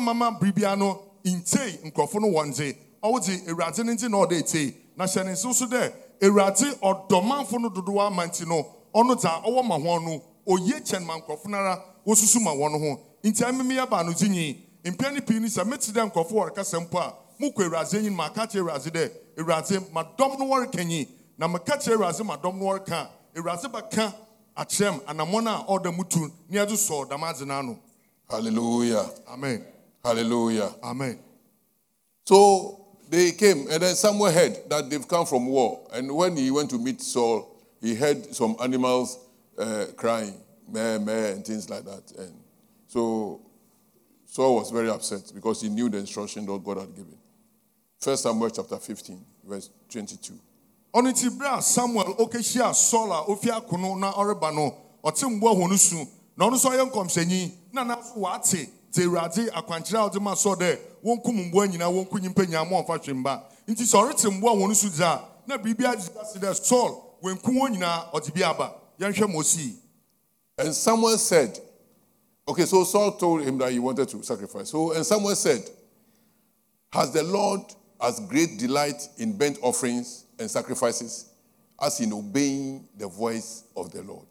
[0.00, 4.74] mamama biribiara no ntei nkurɔfo no wɔn dze ɔwodze awurade no nti na ɔde etei.
[4.96, 9.14] Na hyɛ ne nso so dɛ awurade ɔdɔ manfo no dodoɔ ama nti no ɔno
[9.16, 10.22] dza ɔwɔ ma wɔn no.
[10.46, 13.00] Oye kyɛn ma nkurɔfo no ara wɔsusu ma wɔn ho.
[13.22, 16.98] Nti ɛmeme yɛba no dzinyi mpɛn ne pii ni sɛ mete dɛ nkurɔfo wɔrekasa mpo
[16.98, 21.08] a mokɔ awurade anim ma aka kyerɛ awurade dɛ awurade madɔm no wɔreka nyi.
[21.36, 23.08] Na meka kyerɛ awurade madɔm no wɔreka.
[23.36, 24.14] Awurade bɛka
[24.56, 27.78] akyerɛm anammɔn a ɔda mu tu ne ɛde sɔɔ dam adze no ano
[28.30, 29.08] Hallelujah.
[29.28, 29.64] amen.
[30.04, 30.74] Hallelujah.
[30.82, 31.18] amen.
[32.26, 35.86] So they came, and then Samuel heard that they've come from war.
[35.92, 39.18] And when he went to meet Saul, he heard some animals
[39.58, 40.34] uh, crying,
[40.68, 42.12] meh, meh, and things like that.
[42.18, 42.34] And
[42.86, 43.40] so
[44.26, 47.16] Saul was very upset because he knew the instruction that God had given.
[47.98, 50.34] First Samuel chapter 15, verse 22.
[50.94, 55.96] ɔno a samuel ɔkɛhyia saul a ɔfi akono na ɔreba no ɔte mboa su
[56.36, 60.78] na ɔno nso ɔyɛ na nanso wate te awurade akwankyerɛ a ɔde ma sɔ dɛ
[61.04, 64.68] wɔnkum mboa nyinaa wɔnku nyimpa nyinaa ma ɔmfa hwe mba nti sɛ ɔrete mboa hɔ
[64.68, 68.42] no so dze a na biribi agye ase dɛ saul wɔnku wɔn nyinaa ɔde bi
[68.42, 69.74] aba yɛnhwɛ ma osii
[70.60, 71.56] And Samuel said,
[72.48, 74.70] okay, so Saul told him that he wanted to sacrifice.
[74.70, 75.62] So, and Samuel said,
[76.92, 77.60] Has the Lord
[78.02, 81.30] as great delight in burnt offerings and sacrifices
[81.80, 84.26] as in obeying the voice of the Lord?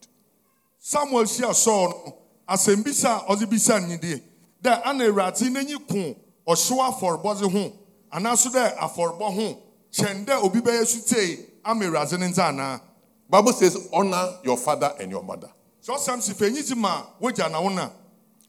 [0.88, 2.16] samuel hyia saul no
[2.48, 4.22] asɛm bisa a ɔde bisa ne die
[4.64, 6.16] dɛ ana awurade n'enyi ko
[6.48, 7.72] ɔhyew afɔrebɔdze ho
[8.12, 9.58] anaaso dɛ afɔrebɔ ho
[9.92, 12.82] kyɛn dɛ obi bɛyɛ sutee ama awurade ne nsa anaa
[13.30, 15.50] Bible says, honor your father and your mother.
[15.86, 17.90] sɛ ɔsɛm si fɛ enyi dzi ma wogya na wo na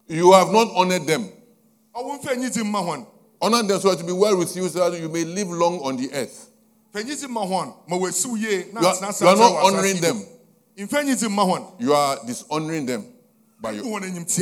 [0.07, 1.29] You have not honored them.
[1.95, 3.05] ɔwo mfɛ enyi dzi mma hɔn
[3.41, 5.79] Honor them so as to be well with you so that you may live long
[5.81, 6.49] on the earth.
[6.93, 9.65] fɛ enyi dzi mma hɔn ma wɔasiw yie na You are, atena you are not
[9.65, 10.25] honoring them.
[10.77, 13.05] mfɛ enyi dzi mma hɔn You are dishonoring them
[13.61, 13.99] by your,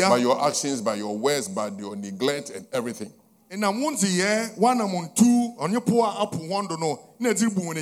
[0.09, 3.11] by your actions, by your words, by your neglect and everything.
[3.51, 7.73] ɛnam wo ndzeyɛɛ wɔanam ntu ɔnye po a apo wɔn do no na ɛdze bu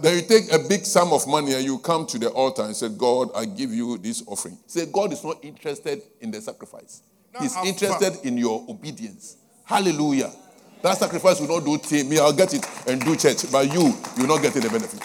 [0.00, 2.76] Then you take a big sum of money and you come to the altar and
[2.76, 4.56] say, God, I give you this offering.
[4.66, 7.02] Say, God is not interested in the sacrifice.
[7.40, 9.36] He's interested in your obedience.
[9.64, 10.30] Hallelujah.
[10.82, 12.18] That sacrifice will not do to me.
[12.18, 13.50] I'll get it and do church.
[13.52, 15.00] But you, you're not getting the benefit.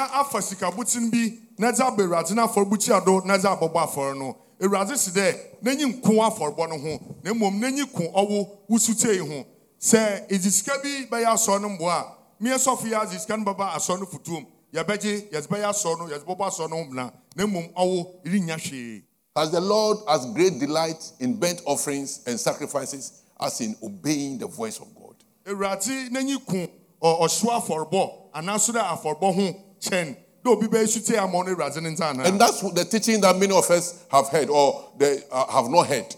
[0.00, 4.18] Na afa sikabotin bi na ɛdze aba awurade no afɔrebukyia do na ɛdze abɔbɔ afɔre
[4.18, 4.36] no.
[4.60, 9.44] Awurade si dɛ n'enyi nko afɔrebɔ no ho na mmom n'enyi ko ɔwo wosutee ho.
[9.80, 13.44] Sɛ ɛdzi sika bi bɛyɛ asɔre no mboa a meɛ sɔfo yi adze sika no
[13.44, 17.12] bɛba asɔre no fotuom yɛbɛgye yɛdze bɛyɛ asɔre no yɛdze bɔbɔ asɔre no ho mena
[17.36, 19.02] na mmom ɔwo rennya hwee.
[19.36, 24.46] As the Lord has great delight in burnt offerings and sacrifices, as in obeying the
[24.46, 25.14] voice of God.
[25.46, 26.56] awurade n'anyi ku
[27.02, 31.80] ɔ- ɔhyew afɔrebɔ anaaso dɛ afɔrebɔ ho kyɛn dɛ obi bɛyɛ sute ama no awurade
[31.82, 35.20] ne nsa anaa And that's the teaching that many of us have heard or they
[35.30, 36.14] uh, have not heard.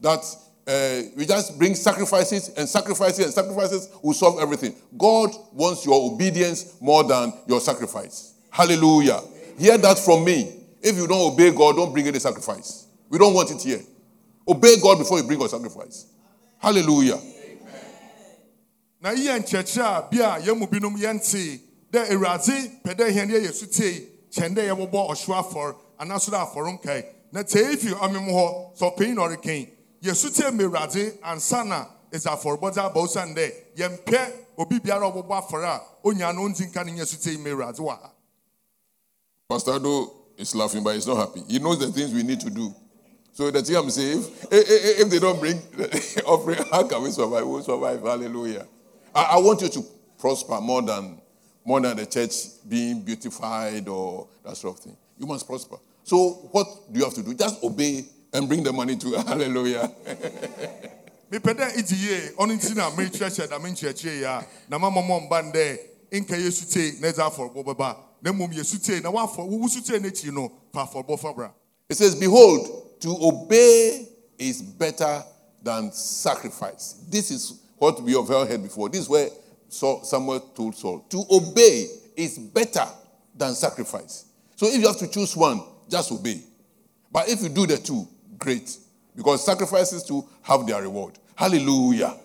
[0.00, 0.24] That
[0.66, 4.74] uh, we just bring sacrifices and sacrifices and sacrifices will solve everything.
[4.96, 8.34] God wants your obedience more than your sacrifice.
[8.50, 9.20] Hallelujah.
[9.58, 10.60] Hear that from me.
[10.82, 12.86] If you don't obey God, don't bring any sacrifice.
[13.08, 13.80] We don't want it here.
[14.46, 16.06] Obey God before you bring your sacrifice.
[16.58, 17.18] Hallelujah.
[19.00, 19.10] na
[21.94, 26.38] mu dɛ awurade pɛ dɛ yɛn yɛ sutee kyɛn dɛ yɛbɔbɔ ɔhyew afɔre anaaso dɛ
[26.42, 29.68] afɔre nkae na tee fi ɔmem hɔ sɛ ɔpanyin na ɔrekɛn
[30.02, 35.64] yɛsutee ma awurade ansa na ɛsɛ afɔrebɔdze aba osiane dɛ yɛmpɛ obi biara ɔbɔbɔ afɔre
[35.64, 37.98] a onya no ɔnti nka ne nyɛ sutee ma awurade wɔ
[39.48, 41.42] Pastor Ado is laughing, but he's not happy.
[41.46, 42.74] He knows the things we need to do.
[43.34, 45.58] So the thing I'm saying, if, if, if they don't bring
[46.26, 47.46] offering, how can we survive?
[47.46, 48.00] We'll survive.
[48.00, 48.66] Hallelujah.
[49.14, 49.84] I, I want you to
[50.18, 51.20] prosper more than
[51.64, 52.34] more than the church
[52.68, 54.96] being beautified or that sort of thing.
[55.18, 55.76] You must prosper.
[56.02, 57.34] So what do you have to do?
[57.34, 59.90] Just obey and bring the money to Hallelujah.
[61.30, 65.26] mepɛ dɛ igye yie ɔno nti na merekyerɛkyerɛ da menkyerɛkyerɛ yi a na mama mɔ
[65.26, 65.78] mba n dɛ
[66.12, 70.00] nka yɛ sutee na ɛdze afɔrebɔ bɛba na mmom yɛ sutee na woafɔ wowu sutee
[70.00, 71.50] no akyi no fa afɔrebɔ fa bra
[71.88, 74.08] It says, Behold, to obey
[74.38, 75.22] is better
[75.62, 76.94] than sacrifice.
[77.08, 78.88] This is what we have heard before.
[78.88, 79.28] This is where
[80.04, 81.00] Samuel told Saul.
[81.10, 82.86] To obey is better
[83.34, 84.26] than sacrifice.
[84.56, 86.40] So if you have to choose one, just obey.
[87.10, 88.06] But if you do the two,
[88.38, 88.76] great.
[89.16, 91.18] Because sacrifices too have their reward.
[91.36, 92.16] Hallelujah.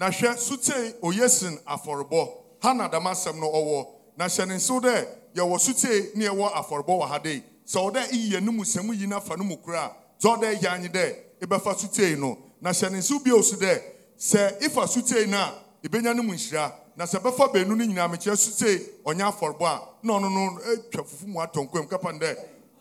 [0.00, 2.28] na hwɛ sutee oyɛ sen afɔrebɔ
[2.62, 6.86] ha na dama no ɔwɔ na hyɛ ne nsew dɛ yɛwɔ sutee ne yɛwɔ afɔrebɔ
[7.00, 9.56] wɔ ha dei sɛ wo dɛ iyi yɛn mu sɛm yi na fa no mu
[9.58, 13.40] kora a sɛ ɔdɛ yɛ anye dɛ ebɛfa sutee no na hyɛ ne nsew bio
[13.40, 13.82] dɛ
[14.18, 15.52] sɛ ifa sutee no a
[15.82, 19.80] ebenya no mu nhyira na sɛ bɛfa baanu no nyinaa mekyerɛ sutee ɔnyɛ afɔrebɔ a
[20.02, 22.36] na ɔno no atwa fufu mu atɔ nkwam kapa no dɛ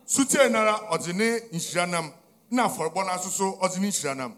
[0.05, 2.11] sutee nara ɔdze ne nhyira nam
[2.51, 4.35] na afɔrebɔ no aso so ɔdze ne nhyira nam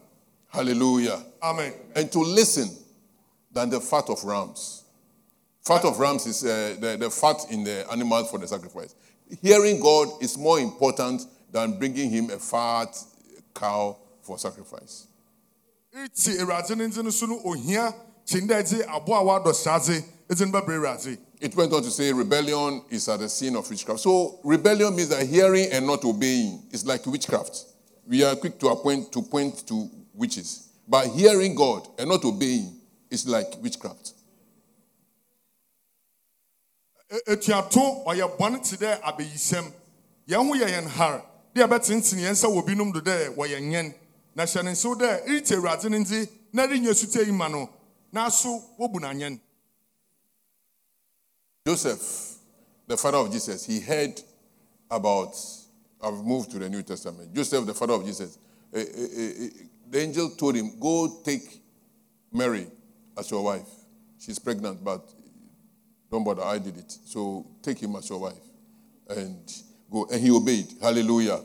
[0.50, 1.24] Hallelujah.
[1.42, 2.70] amen and to listen
[3.52, 4.84] than the fat of rams.
[5.62, 8.96] Fat of rams is uh, the, the fat in the animals for the sacrifice.
[9.42, 12.98] Hearing God is more important than bringing him a fat
[13.54, 15.08] cow for sacrifice.
[18.26, 20.04] Ti awurade ne nti no so no ohia kyen dɛ ɛdze aboa a wadɔ hyɛadze
[20.30, 23.68] ɛdze no bɛbrɛ awurade It went on to say rebellion is at the sin of
[23.68, 24.00] witchcraft.
[24.02, 27.66] So rebellion means that hearing and not obeying is like witchcraft.
[28.08, 32.80] We are quick to appoint to point to witches, but hearing God and not obeying
[33.10, 34.14] is like witchcraft.
[37.28, 39.66] Etuato ɔyɛ bɔne te dɛ abɛyisɛm
[40.28, 41.24] yɛn ho yɛ yɛn har
[41.56, 43.94] de yɛbɛtenten yɛn nsa wɔ binom do dɛ wɔyɛ nyɛn
[44.36, 47.68] na hyɛ ne nsew dɛ ɛrete awurade no nti na ɛrenyɛ sute yi ma no
[48.14, 49.40] nanso wobu no anyɛn
[51.66, 52.38] Joseph,
[52.88, 54.20] the father of Jesus, he heard
[54.90, 55.36] about.
[56.04, 57.32] I've moved to the New Testament.
[57.34, 58.40] Joseph, the father of Jesus,
[58.74, 59.50] eh, eh, eh, eh,
[59.88, 61.62] the angel told him, Go take
[62.34, 62.66] Mary
[63.16, 63.68] as your wife.
[64.18, 65.08] She's pregnant, but
[66.10, 66.92] don't bother, I did it.
[67.06, 68.34] So take him as your wife
[69.10, 69.54] and
[69.92, 70.08] go.
[70.12, 70.68] And he obeyed.
[70.82, 71.42] Hallelujah.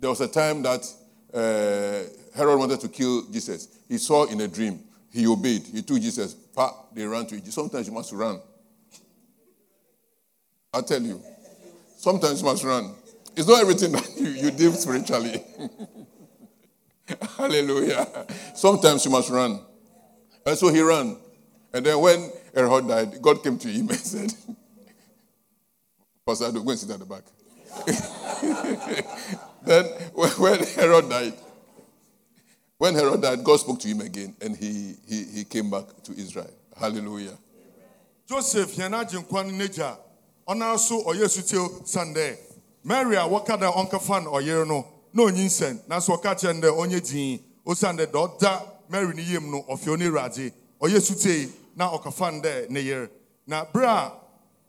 [0.00, 0.84] There was a time that
[1.32, 3.68] uh, Herod wanted to kill Jesus.
[3.88, 4.80] He saw in a dream.
[5.12, 5.62] He obeyed.
[5.62, 6.34] He took Jesus.
[6.34, 7.46] Pa, they ran to it.
[7.46, 8.40] Sometimes you must run.
[10.72, 11.22] I tell you,
[11.96, 12.94] sometimes you must run.
[13.36, 15.42] It's not everything that you, you do spiritually.
[17.36, 18.06] Hallelujah.
[18.54, 19.60] Sometimes you must run.
[20.44, 21.16] And so he ran.
[21.72, 24.32] And then when Herod died, God came to him and said,
[26.26, 27.22] Pastor, go and sit at the back.
[29.64, 29.84] then
[30.14, 31.34] when Herod died,
[32.78, 36.12] when Herod died, God spoke to him again and he, he, he came back to
[36.12, 36.50] Israel.
[36.78, 37.36] Hallelujah.
[38.28, 39.04] joseph no
[40.48, 42.36] ɔnara so ɔyɛ sutew san dɛ
[42.84, 46.60] mary a wɔka dɛ ɔnkɛfa no ɔyere no na onyi nsɛn nanso ɔka kyerɛ no
[46.60, 51.50] dɛ ɔnyɛ dinn osiane dɛ dɛ ɔda mary ne yam no ɔfew ne awurade ɔyɛ
[51.76, 53.08] na ɔkafa no dɛ ne
[53.46, 54.12] na bere a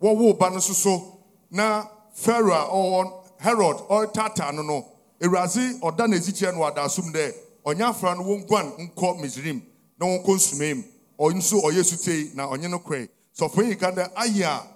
[0.01, 4.85] wɔwoo ba no so so na pharaoh ɔwɔ herod ɔretaataa no no
[5.21, 6.59] awurade ɔda n'akyi kyerɛ no.
[6.59, 7.33] Wɔ adaasom dɛ
[7.73, 9.61] ɔnyɛ afra no wɔnguan nkɔ misrim
[9.99, 10.83] na wɔnkɔ nsumaim
[11.19, 13.07] ɔno nso ɔyɛ sutei na ɔnye no korɛ
[13.37, 14.67] sɔfo yi ka dɛ ayɛ a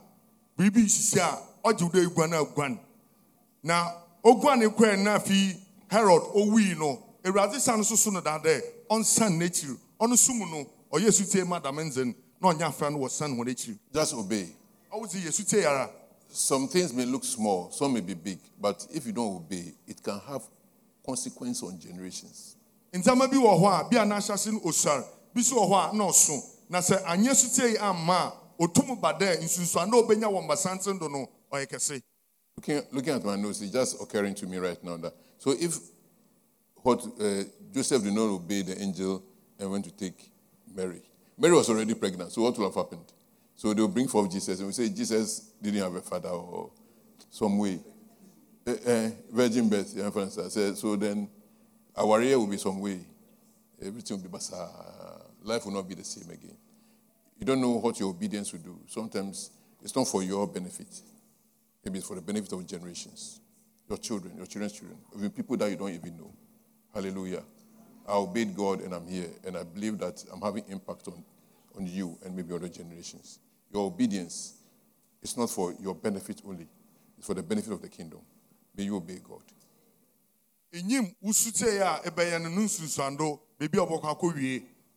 [0.57, 2.79] biribi sisi a ɔgye wo dɛ eguan a eguan
[3.63, 3.91] na
[4.23, 5.55] oguan kɔɛ na afi
[5.89, 10.45] herod owui no awurade san so so no da dɛ ɔnsan n'akyiri ɔno so mu
[10.45, 14.53] no ɔyɛ sutie ma dame nzen na ɔnyɛ afra no wɔsan wɔn akyiri Just obey.
[14.91, 15.89] ɔwo sɛ yɛ sutie ara.
[16.35, 20.01] Some things may look small, some may be big, but if you don't obey, it
[20.01, 20.41] can have
[21.05, 22.53] consequence on generations.
[22.93, 25.95] Nneɛma bi wɔ hɔ a bi a n'ahyase no osuare bi so wɔ hɔ a
[25.95, 28.13] na ɔso na sɛ anyɛ sutie yi amma
[28.59, 32.01] a otum ba dɛ nsunsuan na obenya wɔ mbasanten do no ɔyɛ kɛse
[32.57, 35.75] Looking, looking at my notes, it's just occurring to me right now that so if
[36.83, 39.23] what uh, Joseph did not obey the angel
[39.57, 40.29] and went to take
[40.73, 41.01] Mary,
[41.37, 42.31] Mary was already pregnant.
[42.31, 43.11] So what would have happened?
[43.55, 46.69] So they'll bring forth Jesus and we say Jesus didn't have a father or
[47.29, 47.79] some way.
[48.67, 50.53] Uh, uh, virgin birth, yeah, for instance.
[50.53, 51.27] So- So then
[51.95, 52.99] our area will be some way.
[53.81, 54.69] Everything will be basa.
[55.43, 56.57] Life will not be the same again.
[57.39, 58.79] You don't know what your obedience will do.
[58.87, 60.87] Sometimes it's not for your benefit.
[61.83, 63.41] Maybe it's for the benefit of generations.
[63.89, 66.31] Your children, your children's children, even people that you don't even know.
[66.93, 67.43] Hallelujah.
[68.07, 71.23] I obeyed God and I'm here, and I believe that I'm having impact on,
[71.77, 73.39] on you and maybe other generations.
[73.71, 74.55] Your obedience
[75.21, 76.67] is not for your benefit only,
[77.17, 78.19] it's for the benefit of the kingdom.
[78.75, 79.43] May you obey God.
[80.74, 83.86] Enyim wosutee a ɛbɛyɛ no no nsunsuando beebi a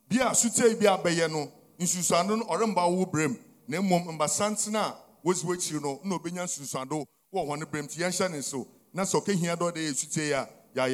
[0.09, 3.37] bi a sutee bi abɛyɛ no nsunsuando no ɔremba wo berɛm
[3.69, 8.31] na mmom mbasantene a wosi w'akyiri no na obɛnya nsunsuando wɔ wɔn berɛm nti yɛnhyɛ
[8.31, 8.67] ne so.
[8.95, 10.33] Na sɛ ɔkɛhia dɛ ɔde yɛ sutee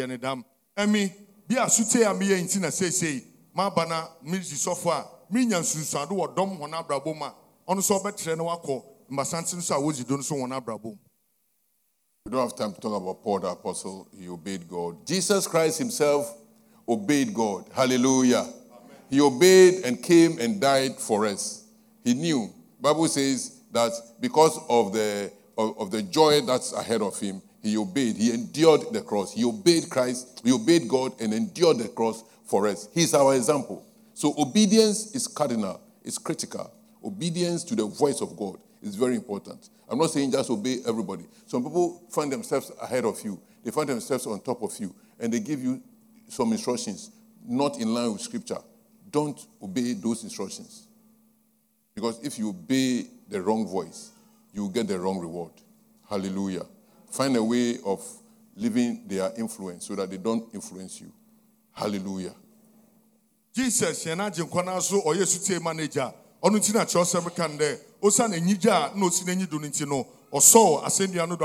[0.03, 0.45] a ne dam.
[0.77, 1.13] Ɛmi
[1.47, 3.23] bi a sutee a meyɛ nti na seesei
[3.55, 7.35] maaba na mirisi sɔfo a menya nsunsuando wɔ dɔm wɔn abrabɔ mu a
[7.69, 10.97] ɔno nso ɔbɛtrɛ no wakɔ mbasantene so a wosi do no so wɔn abrabɔ
[12.25, 14.07] We don't have time to talk about Paul the apostle.
[14.17, 15.05] He obeyed God.
[15.05, 16.33] Jesus Christ himself
[16.89, 17.65] obeyed God.
[17.75, 18.47] Hallelujah.
[19.11, 21.65] He obeyed and came and died for us.
[22.05, 22.49] He knew.
[22.81, 27.77] Bible says that because of the of, of the joy that's ahead of him, he
[27.77, 28.17] obeyed.
[28.17, 29.33] He endured the cross.
[29.33, 30.43] He obeyed Christ.
[30.45, 32.89] He obeyed God and endured the cross for us.
[32.95, 33.85] He's our example.
[34.15, 35.81] So obedience is cardinal.
[36.05, 36.73] It's critical.
[37.05, 39.71] Obedience to the voice of God is very important.
[39.89, 41.25] I'm not saying just obey everybody.
[41.47, 45.33] Some people find themselves ahead of you, they find themselves on top of you, and
[45.33, 45.81] they give you
[46.29, 47.11] some instructions
[47.47, 48.59] not in line with scripture.
[49.11, 50.87] Don't obey those instructions.
[51.95, 54.13] Because if you obey the wrong voice,
[54.53, 55.53] you get the wrong reward.
[56.09, 56.65] Hallelujah.
[57.11, 58.03] Find a way of
[58.57, 61.13] living their influence so that they don't influence you.
[61.73, 62.35] Hallelujah.
[63.55, 66.13] jesus yɛn agye nkwa no so manager
[66.43, 69.69] ɔno nti na kyerɛwsɛm ka no dɛ osiane anyigye a na osi n'anyi do no.
[69.69, 71.45] Nti no ɔsɔɔ asɛnnua no do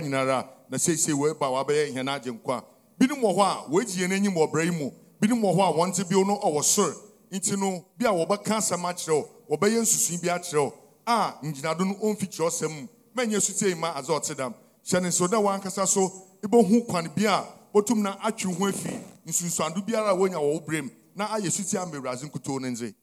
[0.00, 2.64] nyinara na seesei wɔaba wɔabɛyɛ hɛn agye nkwa.
[2.98, 4.90] Binom wɔ hɔ a wɔagyi yɛn anim wɔ ɔbrɛ yi mu.
[5.20, 6.94] Binom wɔ hɔ a wɔnte bio no ɔwɔ soro
[7.30, 9.12] nti no bi a wɔbɛka asɛm akyerɛ
[9.48, 10.72] wo wɔbɛyɛ nsusui bi akyerɛ wo
[11.06, 14.54] a ngyinado no ɔmfi kyerɛwsɛm mu mɛnyɛ sutie ma adze ɔte dam.
[14.82, 16.10] Hyɛ ne nso dɛ wankasa so
[16.42, 17.44] ibɛhu kwan bi a
[17.74, 22.22] bɔtum na atwe ho afi nsunsuando biara a wonya wɔ na ayɛ sutie ama awurade
[22.24, 22.94] nkutoo no ndze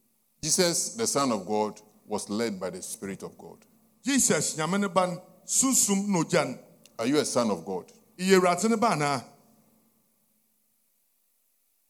[0.46, 3.58] Jesus, the Son of God, was led by the Spirit of God.
[4.04, 6.58] jesus nyame ne ba no sunsum na ogya no
[7.00, 7.86] Are you a son of God?
[8.20, 9.24] iyɛ awurade ne ba anaa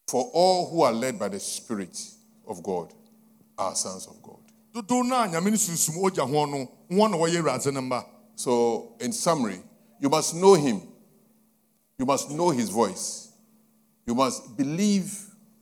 [0.08, 2.00] For all who are led by the Spirit
[2.48, 2.94] of God
[3.58, 4.40] are sons of God.
[4.74, 8.06] dodow no a nyame no sunsum no wɔn na wɔyɛ awurade ne mba
[8.38, 9.62] So, in summary,
[10.00, 10.82] you must know Him.
[12.00, 13.34] You must know His voice.
[14.06, 15.12] You must believe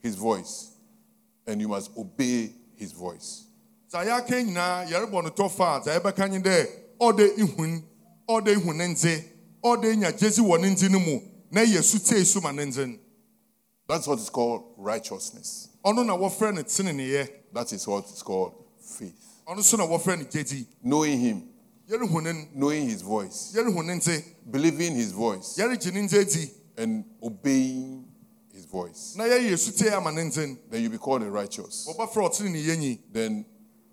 [0.03, 0.71] His voice.
[1.47, 3.45] And you must obey His voice.
[3.91, 6.67] sɛ yɛaka nyinaa yɛrebɔ no tɔfa a sɛ yɛbɛka nye dɛ
[6.99, 7.83] ɔde ihun
[8.27, 9.23] ɔde ihu ne ndze
[9.63, 11.19] ɔde nya gyesi wɔ ne ndze no mu
[11.51, 12.97] na yɛ sutee so ma ne ndze no.
[13.87, 15.69] That's what is called righteousness.
[15.85, 19.41] ɔno na wɔfrɛ no teneneeɛ That is what is called faith.
[19.47, 21.49] ɔno so na wɔfrɛ no gyedi Knowing Him,
[21.89, 26.51] yɛrehu ne knowing His voice, yɛrehu ne ndze believing His voice, yɛregye ne ndze di.
[26.75, 28.02] And obeying
[28.73, 29.13] voice.
[29.15, 31.87] na yɛyɛ sutee ama ne ndze no Then you be called a righteous.
[31.87, 33.45] wɔbɛfrɛ ɔteneneeɛ nyi Then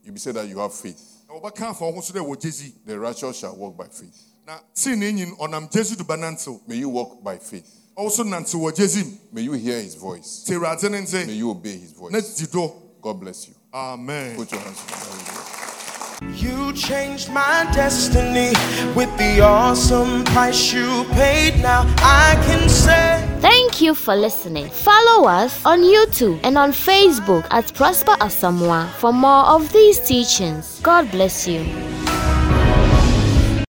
[0.02, 1.00] you be said that you have faith.
[1.28, 4.16] na wɔbɛka afa wo ho so dɛ The righteous shall walk by faith.
[4.46, 7.68] na tenee nyi no ɔnam gyesi do bɛnantew May you walk by faith.
[7.94, 10.44] Also, so nantew wɔ May you hear His voice.
[10.46, 12.46] te awurade ne May you obey His voice.
[13.02, 13.54] God bless you.
[13.74, 15.59] amen Put your hands together.
[16.28, 18.50] You changed my destiny
[18.94, 21.62] with the awesome price you paid.
[21.62, 23.26] Now I can say.
[23.40, 24.68] Thank you for listening.
[24.68, 30.78] Follow us on YouTube and on Facebook at Prosper Asamoah for more of these teachings.
[30.82, 31.64] God bless you.